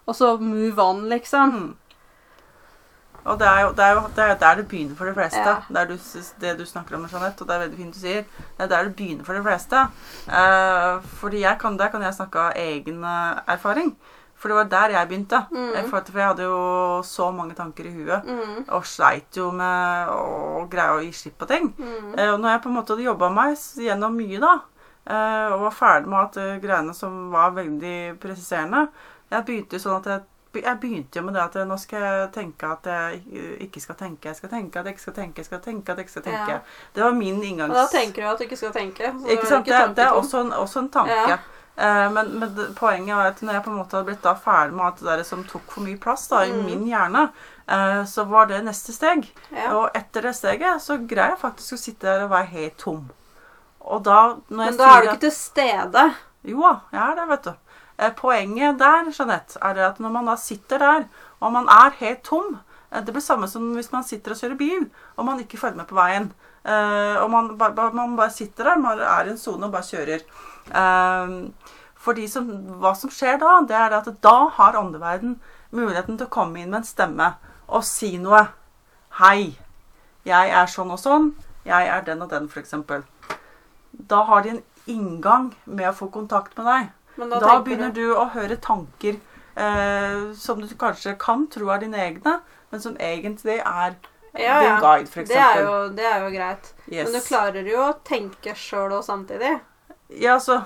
[0.07, 1.75] Og så move on, liksom.
[3.23, 5.41] Og det er jo, det er jo det er der det begynner for de fleste.
[5.41, 5.57] Ja.
[5.69, 5.97] Det du,
[6.41, 8.23] det du snakker om, Jeanette, og det er veldig fint du sier.
[8.57, 9.83] Det er der det begynner for de fleste.
[10.27, 13.93] Uh, fordi jeg kan, der kan jeg snakke av egen eh, erfaring.
[14.41, 15.43] For det var der jeg begynte.
[15.51, 15.89] Mm.
[15.89, 18.25] For, jeg hadde jo så mange tanker i huet.
[18.25, 18.63] Mm.
[18.73, 21.69] Og sleit jo med å greie å gi slipp på ting.
[21.77, 22.15] Mm.
[22.17, 23.53] Uh, når jeg på en måte hadde jobba meg
[23.85, 24.55] gjennom mye, da,
[25.11, 28.87] uh, og var ferdig med at uh, greiene som var veldig presiserende
[29.31, 32.31] Jeg begynte jo sånn at jeg, jeg begynte jo med det at nå skal jeg
[32.35, 33.21] tenke at jeg
[33.67, 34.27] ikke skal tenke.
[34.27, 36.23] Jeg skal tenke at jeg ikke skal tenke, jeg skal tenke at jeg ikke skal
[36.23, 36.51] tenke.
[36.51, 36.59] Ja.
[36.95, 37.71] Det var min inngangs...
[37.71, 39.13] Og da tenker du at du ikke skal tenke.
[39.21, 39.65] Så Ikke sant?
[39.65, 41.21] Det, det er også en, også en tanke.
[41.31, 41.37] Ja.
[41.77, 44.75] Eh, men, men poenget var at når jeg på en måte hadde blitt da ferdig
[44.75, 46.65] med alt det der som tok for mye plass da, i Mm.
[46.65, 47.23] min hjerne,
[47.71, 49.31] eh, så var det neste steg.
[49.55, 49.71] ja.
[49.77, 53.09] Og etter det steget så greier jeg faktisk å sitte der og være helt tom.
[53.81, 56.03] Og da når jeg Men da er du ikke til stede.
[56.43, 57.53] Jo da, jeg er det, vet du.
[58.01, 61.03] Eh, Poenget der, Jeanette, er at når man da sitter der,
[61.39, 62.57] og man er helt tom
[62.91, 65.77] eh, Det blir samme som hvis man sitter og kjører bil, og man ikke følger
[65.77, 66.31] med på veien.
[66.65, 67.51] Eh, og man,
[67.93, 70.25] man bare sitter der, man er i en sone og bare kjører.
[72.01, 72.47] For de som,
[72.81, 75.35] hva som skjer da, det er at da har åndeverden
[75.69, 77.27] muligheten til å komme inn med en stemme
[77.67, 78.47] og si noe.
[79.19, 79.53] Hei,
[80.25, 81.29] jeg er sånn og sånn.
[81.67, 82.73] Jeg er den og den, f.eks.
[84.09, 86.89] Da har de en inngang med å få kontakt med deg.
[87.21, 89.19] Men Da, da, begynner du å høre tanker
[89.55, 92.39] eh, som du kanskje kan tro er dine egne,
[92.71, 93.95] men som egentlig er
[94.33, 94.75] Ja, din ja.
[94.81, 96.69] guide, for Det er, jo, det er jo greit.
[96.87, 97.03] Yes.
[97.09, 99.57] Men du klarer jo å tenke sjøl og samtidig.
[100.09, 100.61] Ja, altså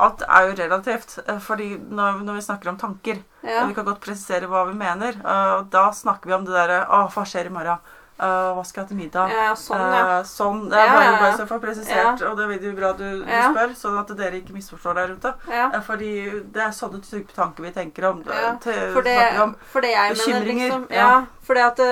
[0.00, 1.16] Alt er jo relativt.
[1.26, 3.64] eh, Fordi når, når vi snakker om tanker Ja.
[3.66, 5.16] Vi kan godt presisere hva vi mener.
[5.24, 7.78] eh, og da snakker vi om det derre Å, hva skjer i morgen?
[8.20, 9.30] Eh, hva skal jeg til middag?
[9.32, 10.00] Ja, sånn, ja.
[10.20, 10.58] Uh, sånn.
[10.68, 13.70] Det er bare, bare så for presisert, og det er veldig bra du, du spør,
[13.80, 15.32] sånn at dere ikke misforstår der ute.
[15.48, 15.70] ja.
[15.72, 16.10] Eh, Fordi
[16.52, 18.20] det er sånne type tanker vi tenker om.
[18.28, 19.54] Ja, For det, om.
[19.72, 20.86] for det jeg mener, bekymringer, liksom.
[20.90, 21.06] ja.
[21.10, 21.86] Ja, for det,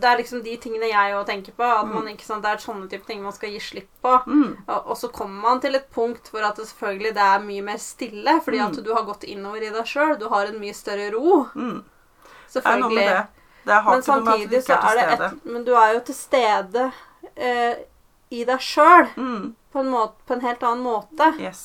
[0.00, 1.62] det, er liksom de tingene jeg òg tenker på.
[1.62, 1.94] At Mm.
[1.94, 4.14] man ikke sant, Det er sånne type ting man skal gi slipp på.
[4.26, 7.38] Mm, Og, og så kommer man til et punkt hvor at det selvfølgelig det er
[7.44, 8.40] mye mer stille.
[8.42, 8.66] Fordi Mm.
[8.66, 10.18] at du har gått innover i deg sjøl.
[10.18, 11.44] Du har en mye større ro.
[11.54, 11.84] mm.
[12.54, 13.26] Det er noe med det.
[13.66, 15.26] Det har Men ikke noe med at du ikke er er det til stede.
[15.26, 16.86] et Men du er jo til stede
[17.34, 17.74] eh,
[18.30, 19.10] i deg sjøl.
[19.16, 19.54] Mm.
[19.74, 19.82] På,
[20.26, 21.32] på en helt annen måte.
[21.42, 21.64] Yes.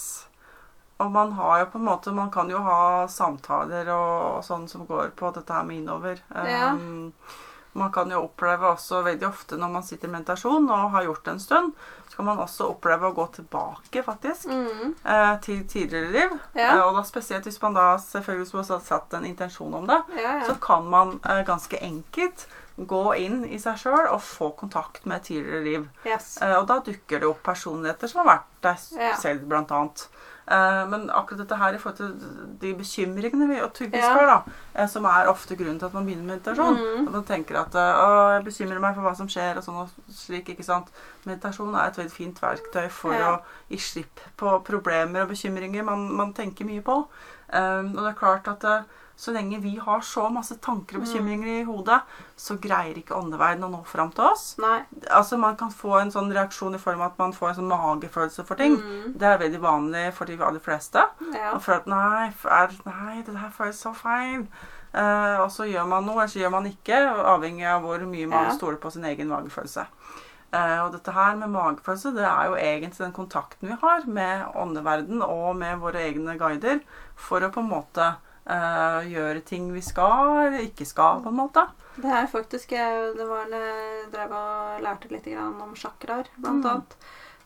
[1.01, 4.67] Og man har jo på en måte Man kan jo ha samtaler og, og sånn
[4.69, 6.21] som går på dette her med innover.
[6.33, 6.73] Ja.
[7.73, 11.23] Man kan jo oppleve også veldig ofte når man sitter i meditasjon og har gjort
[11.25, 11.73] det en stund,
[12.09, 14.95] så kan man også oppleve å gå tilbake, faktisk, Mm.
[15.05, 16.39] eh, til tidligere liv.
[16.53, 16.73] Ja.
[16.75, 20.01] Eh, og da spesielt hvis man da selvfølgelig skulle har satt en intensjon om det,
[20.17, 20.45] Ja, ja.
[20.45, 22.47] så kan man eh, ganske enkelt
[22.77, 25.89] gå inn i seg sjøl og få kontakt med tidligere liv.
[26.05, 26.37] Yes.
[26.41, 30.07] Og da dukker det opp personligheter som har vært der selv, blant annet.
[30.47, 34.13] Eh, men akkurat dette her i forhold til de bekymringene vi og typisk Ja.
[34.13, 37.07] har, da, eh, som er ofte grunnen til at man begynner med meditasjon mm.
[37.07, 39.77] At man tenker at eh, å, jeg bekymrer meg for hva som skjer, og sånn
[39.83, 40.49] og slik.
[40.49, 40.89] ikke sant?
[41.25, 43.35] Meditasjon er et veldig fint verktøy for Ja.
[43.37, 47.05] å gi slipp på problemer og bekymringer man, man tenker mye på.
[47.53, 48.63] Um, og det er klart at
[49.21, 51.05] så lenge vi har så masse tanker og Mm.
[51.05, 51.99] bekymringer i hodet,
[52.35, 54.79] så greier ikke åndeverdenen å nå fram til oss Nei.
[55.11, 57.69] altså Man kan få en sånn reaksjon i form av at man får en sånn
[57.69, 58.77] magefølelse for ting.
[58.81, 59.13] Mm.
[59.17, 61.03] Det er veldig vanlig for de aller fleste.
[61.35, 61.51] Ja.
[61.53, 64.47] Og føler at nei, er, nei, det her føles så feil.
[64.93, 66.97] Eh, og så gjør man noe, eller så gjør man ikke,
[67.35, 68.57] avhengig av hvor mye man Ja.
[68.57, 69.85] stoler på sin egen magefølelse.
[70.53, 74.49] Uh, og dette her med magefølelse, det er jo egentlig den kontakten vi har med
[74.59, 76.81] åndeverden og med våre egne guider
[77.15, 78.09] for å på en måte
[78.45, 81.67] eh, gjøre ting vi skal eller ikke skal, på en måte.
[82.01, 86.69] Det er faktisk jeg, Det var jeg drev og lærte litt om chakraer, blant Mm.
[86.71, 86.95] annet.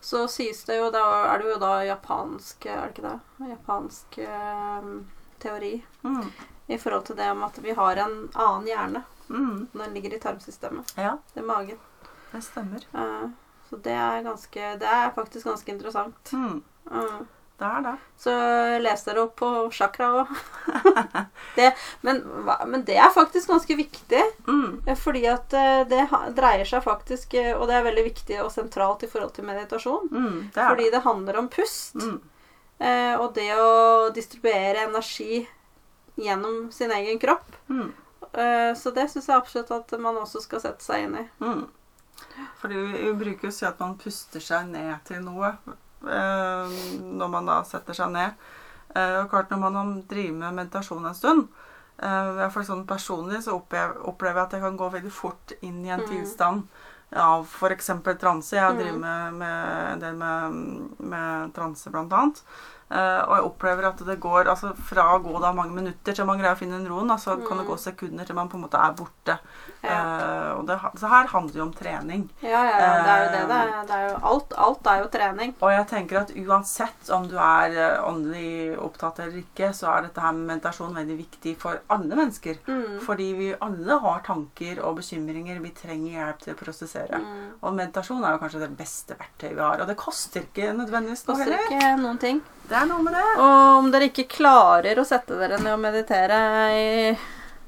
[0.00, 1.02] Så sies det jo Da
[1.34, 3.20] er det jo da japansk Er det ikke det?
[3.50, 5.02] Japansk uh,
[5.40, 6.30] teori Mm.
[6.68, 9.02] i forhold til det om at vi har en annen hjerne.
[9.28, 9.68] Mm.
[9.72, 10.92] Den ligger i tarmsystemet.
[10.96, 11.78] Ja, Det er magen.
[12.32, 12.84] det stemmer.
[12.94, 13.30] Uh,
[13.70, 16.32] så det er ganske Det er faktisk ganske interessant.
[16.32, 16.62] Mm.
[17.56, 17.92] Det er det.
[18.20, 18.32] Så
[18.84, 20.32] les dere opp på chakra òg.
[22.04, 22.18] men,
[22.68, 24.22] men det er faktisk ganske viktig.
[24.44, 24.82] Mm.
[24.84, 26.02] eh, Fordi at eh, det
[26.36, 30.10] dreier seg faktisk eh, Og det er veldig viktig og sentralt i forhold til meditasjon.
[30.12, 30.92] Mm, det Fordi det.
[30.98, 31.96] det handler om pust.
[31.96, 32.18] Mm.
[32.78, 35.46] eh, Og det å distribuere energi
[36.20, 37.56] gjennom sin egen kropp.
[37.72, 37.88] Mm.
[38.36, 41.26] Eh, Så det syns jeg absolutt at man også skal sette seg inn i.
[41.40, 41.64] Mm.
[42.60, 45.54] Fordi vi, bruker å si at man puster seg ned til noe
[46.06, 48.32] når man da setter seg ned.
[48.94, 51.48] Eh, og klart når man driver med meditasjon en stund
[51.98, 55.52] eh, i hvert fall sånn Personlig så opplever, jeg at jeg kan gå veldig fort
[55.62, 56.08] inn i en Mm.
[56.08, 56.62] tilstand
[57.14, 57.90] av f.eks.
[58.18, 58.52] transe.
[58.56, 58.78] Jeg Mm.
[58.78, 62.42] driver med, med en del med, med transe, blant annet.
[62.90, 66.24] Eh, og jeg opplever at det går altså fra å gå da mange minutter til
[66.26, 67.70] man greier å finne den roen, altså kan det Mm.
[67.72, 69.38] gå sekunder til man på en måte er borte.
[69.86, 70.00] Ja.
[70.20, 72.24] Eh, og det, så her handler det jo om trening.
[72.42, 73.40] Ja, ja, ja, det er jo det.
[73.40, 73.46] Eh.
[73.50, 75.54] Det er, det er jo alt, alt er jo trening.
[75.60, 80.08] Og jeg tenker at uansett om du er eh, åndelig opptatt eller ikke, så er
[80.08, 82.60] dette her med meditasjon veldig viktig for alle mennesker.
[82.66, 82.98] Mm.
[83.06, 87.22] Fordi vi alle har tanker og bekymringer vi trenger hjelp til å prosessere.
[87.22, 87.46] Mm.
[87.60, 89.80] Og meditasjon er jo kanskje det beste verktøyet vi har.
[89.82, 91.72] Og det koster ikke nødvendigvis noe Koster heller.
[91.72, 92.42] ikke noen ting.
[92.66, 93.24] Det er noe med det.
[93.38, 96.38] Og om dere ikke klarer å sette dere ned og meditere
[96.74, 96.86] i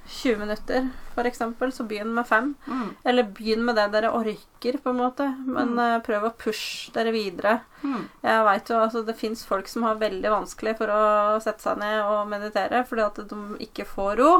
[0.09, 1.43] 20 minutter, f.eks.,
[1.77, 2.55] så begynn med fem.
[2.67, 2.89] Mm.
[3.05, 5.27] Eller begynn med det dere orker, på en måte.
[5.45, 5.79] Men Mm.
[5.79, 7.59] uh, prøv å pushe dere videre.
[7.83, 8.09] Mm.
[8.23, 11.03] Jeg vet jo, altså Det fins folk som har veldig vanskelig for å
[11.45, 14.33] sette seg ned og meditere fordi at de ikke får ro.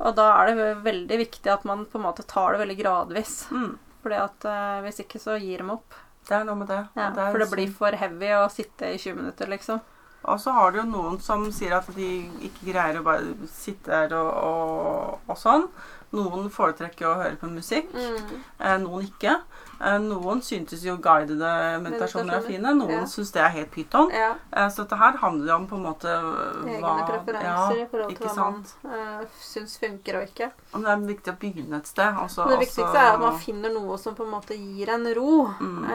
[0.00, 3.46] Og da er det veldig viktig at man på en måte tar det veldig gradvis.
[3.52, 3.76] Mm.
[4.02, 5.94] Fordi at uh, Hvis ikke så gir de opp.
[6.26, 6.80] Det er noe med det.
[6.96, 9.80] Ja, det er for det blir for heavy å sitte i 20 minutter, liksom.
[10.24, 12.10] Og så har du jo noen som sier at de
[12.46, 15.66] ikke greier å bare sitte der og, og, og sånn.
[16.12, 19.38] Noen foretrekker å høre på musikk, eh, noen ikke.
[19.80, 22.74] Eh, noen syntes jo guidede meditasjoner er fine.
[22.76, 23.06] Noen ja.
[23.08, 24.12] syns det er helt pyton.
[24.12, 24.34] Ja.
[24.52, 28.28] Eh, så dette her handler jo om på en måte Egne preferanser i forhold til
[28.28, 28.74] hva man sant?
[28.84, 30.50] uh, syns funker og ikke.
[30.74, 32.20] Men det er viktig å begynne et sted.
[32.26, 35.46] Også, det viktigste er at man finner noe som på en måte gir en ro.
[35.64, 35.88] Mm.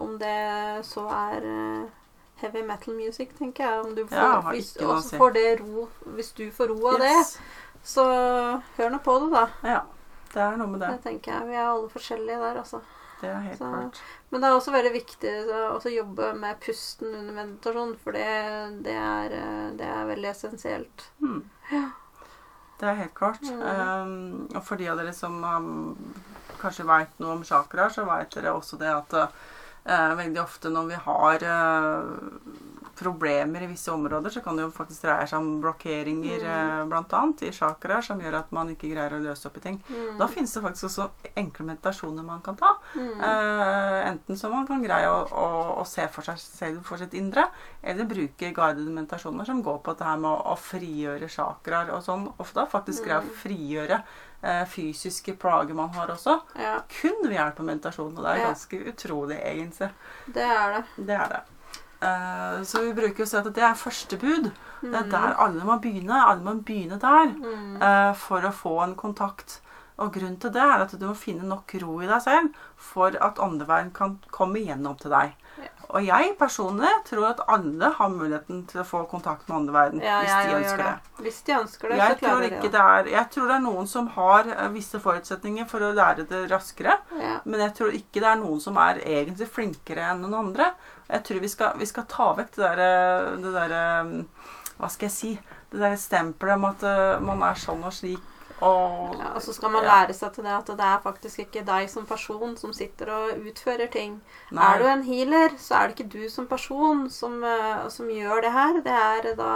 [0.00, 0.38] Om det
[0.88, 1.44] så er
[2.42, 3.84] heavy metal music, tenker jeg.
[3.84, 7.34] Om du får, Ja, hvis, også får det ro Hvis du får ro av Yes.
[7.34, 7.42] det,
[7.84, 8.04] så
[8.76, 9.46] hør nå på det, da.
[9.62, 9.80] Ja.
[10.34, 10.88] Det er noe med det.
[10.96, 11.48] Det tenker jeg.
[11.48, 12.80] Vi er alle forskjellige der, altså.
[13.20, 14.00] Det er helt Så- klart.
[14.30, 18.94] Men det er også veldig viktig å jobbe med pusten under meditasjon, for det, det,
[18.94, 21.04] er, eh, det er veldig essensielt.
[21.22, 21.44] Mm.
[22.80, 23.42] Det er helt klart.
[23.42, 23.62] Mm.
[23.62, 26.14] Um, og for de av dere som um,
[26.60, 29.28] kanskje veit noe om chakraer, så veit dere også det at uh,
[29.84, 32.04] veldig ofte når vi har uh,
[32.94, 36.44] problemer i visse områder, så kan det jo faktisk dreie seg om blokkeringer Mm.
[36.44, 36.84] bl.a.
[36.92, 39.80] blant annet i chakraer som gjør at man ikke greier å løse opp i ting.
[39.90, 40.16] Mm.
[40.20, 42.70] Da finnes det faktisk også enkle meditasjoner man kan ta.
[42.94, 43.20] Mm.
[43.20, 45.48] Eh, enten så man kan greie å, å,
[45.82, 47.48] å se for seg selv for sitt indre,
[47.82, 52.28] eller bruke guidede meditasjoner som går på dette med å, å frigjøre chakraer og sånn.
[52.38, 53.34] Ofte faktisk greie å Mm.
[53.42, 54.23] frigjøre eh,
[54.68, 56.40] fysiske plager man har også.
[56.60, 58.16] Ja, Kun ved hjelp av meditasjon.
[58.18, 58.46] Og det er Ja.
[58.52, 59.90] ganske utrolig, egentlig.
[60.34, 60.84] det er det.
[61.06, 61.40] Det er det.
[62.04, 64.50] Uh, så vi bruker jo å si at det er første bud.
[64.82, 65.10] Det er Mm.
[65.10, 66.12] der alle må begynne.
[66.28, 67.76] Alle må begynne der Mm.
[67.82, 69.60] uh, for å få en kontakt.
[69.96, 73.06] Og grunnen til det er at du må finne nok ro i deg selv for
[73.20, 75.32] at åndeverden kan komme igjennom til deg.
[75.56, 75.68] Ja.
[75.94, 80.16] Og jeg personlig tror at alle har muligheten til å få kontakt med åndeverden Ja,
[80.24, 80.86] hvis de ønsker det.
[80.90, 81.22] det.
[81.22, 82.70] Hvis de ønsker det, Jeg så klarer de det.
[82.74, 86.26] det er, jeg tror det er noen som har eh, visse forutsetninger for å lære
[86.32, 86.96] det raskere.
[87.20, 87.36] Ja.
[87.44, 90.72] Men jeg tror ikke det er noen som er egentlig flinkere enn noen andre.
[91.08, 94.24] Jeg tror vi skal, vi skal ta vekk det derre der,
[94.74, 95.32] Hva skal jeg si?
[95.70, 98.18] Det derre stempelet om at eh, man er sånn og slik
[98.60, 101.64] og Ja, og så skal man lære seg til det at det er faktisk ikke
[101.66, 104.20] deg som person som sitter og utfører ting.
[104.50, 104.64] Nei.
[104.64, 108.42] Er du en healer, så er det ikke du som person som, eh, som gjør
[108.46, 108.80] det her.
[108.84, 109.54] Det er da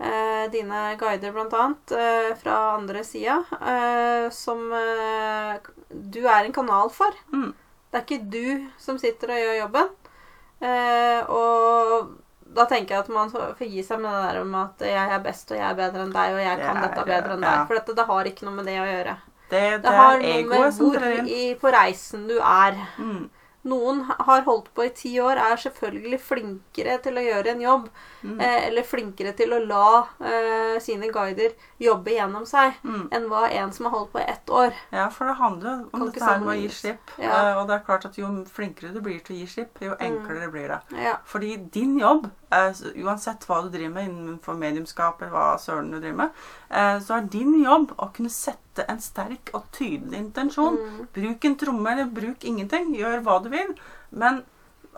[0.00, 5.58] eh, dine guider, blant annet, eh, fra andre sida, eh, som eh,
[5.90, 7.14] du er en kanal for.
[7.32, 7.52] Mm.
[7.90, 9.92] Det er ikke du som sitter og gjør jobben.
[10.60, 12.10] Eh, og
[12.58, 15.24] da tenker jeg at man får gi seg med det der om at jeg er
[15.24, 17.42] best, og jeg er bedre enn deg, og jeg Det kan er- dette bedre enn
[17.48, 17.56] ja.
[17.56, 17.66] deg.
[17.70, 19.16] For dette, det har ikke noe med det å gjøre.
[19.48, 22.76] Det, det, Det har noe med hvor i, på reisen du er.
[22.98, 23.30] Mm.
[23.68, 27.88] Noen har holdt på i ti år, er selvfølgelig flinkere til å gjøre en jobb.
[28.22, 28.40] Mm.
[28.40, 33.08] Eh, eller flinkere til å la eh, sine guider jobbe gjennom seg, Mm.
[33.12, 34.72] enn hva en som har holdt på i ett år.
[34.92, 37.12] Ja, for det handler jo om dette her med å gi slipp.
[37.18, 37.30] Ja.
[37.52, 39.94] Eh, og det er klart at jo flinkere du blir til å gi slipp, jo
[40.00, 40.80] enklere blir det.
[41.04, 41.16] Ja.
[41.24, 42.72] Fordi din jobb, eh,
[43.04, 46.30] uansett hva du driver med innenfor mediumskap, eller hva søren du driver med,
[46.70, 50.76] eh, så er din jobb å kunne sette en sterk og tydelig intensjon.
[50.78, 51.08] Mm.
[51.12, 52.94] Bruk en tromme, eller bruk ingenting.
[52.96, 53.74] Gjør hva du vil.
[54.10, 54.44] Men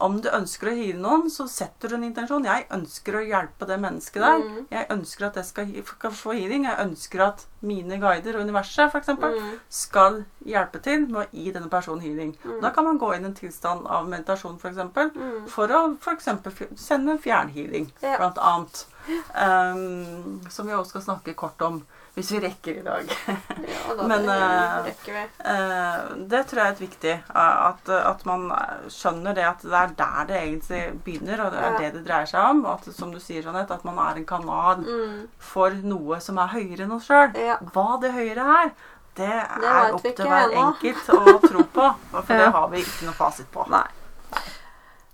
[0.00, 2.44] om du ønsker å hyre noen, så setter du en intensjon.
[2.44, 4.38] Jeg ønsker å hjelpe det mennesket der.
[4.44, 4.66] Mm.
[4.70, 6.64] Jeg ønsker at jeg skal skal få healing.
[6.64, 9.58] Jeg ønsker at mine guider og universet, f.eks., Mm.
[9.68, 12.36] skal hjelpe til med å gi denne personen healing.
[12.44, 12.60] Mm.
[12.62, 15.48] Da kan man gå inn i en tilstand av meditasjon, f.eks., for, eksempel, Mm.
[15.48, 18.16] for å for eksempel sende fjernhealing, Ja.
[18.16, 18.86] blant annet.
[19.34, 21.84] Um, som vi også skal snakke kort om,
[22.14, 23.10] hvis vi rekker i dag.
[23.28, 25.22] Ja, da Men, eh, rekker vi.
[25.52, 27.12] Eh, det tror jeg er viktig.
[27.34, 28.48] eh, At, at man
[28.90, 31.78] skjønner det at det er der det egentlig begynner, og det er Ja.
[31.78, 32.64] det det dreier seg om.
[32.66, 35.28] At, som du sier, Jeanette, at man er en kanal Mm.
[35.38, 37.30] for noe som er høyere enn oss sjøl.
[37.38, 37.56] Ja.
[37.72, 38.70] Hva det høyere er,
[39.16, 40.66] det er opp til hver ennå.
[40.74, 41.94] enkelt å tro på.
[42.12, 42.44] For Ja.
[42.46, 43.68] det har vi ikke noe fasit på.
[43.70, 43.86] Nei.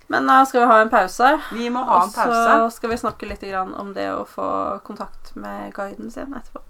[0.09, 1.33] Men da skal vi ha en pause.
[1.53, 2.31] Vi må ha en pause.
[2.63, 6.63] Og så skal vi snakke litt om det å få kontakt med guiden sin etterpå.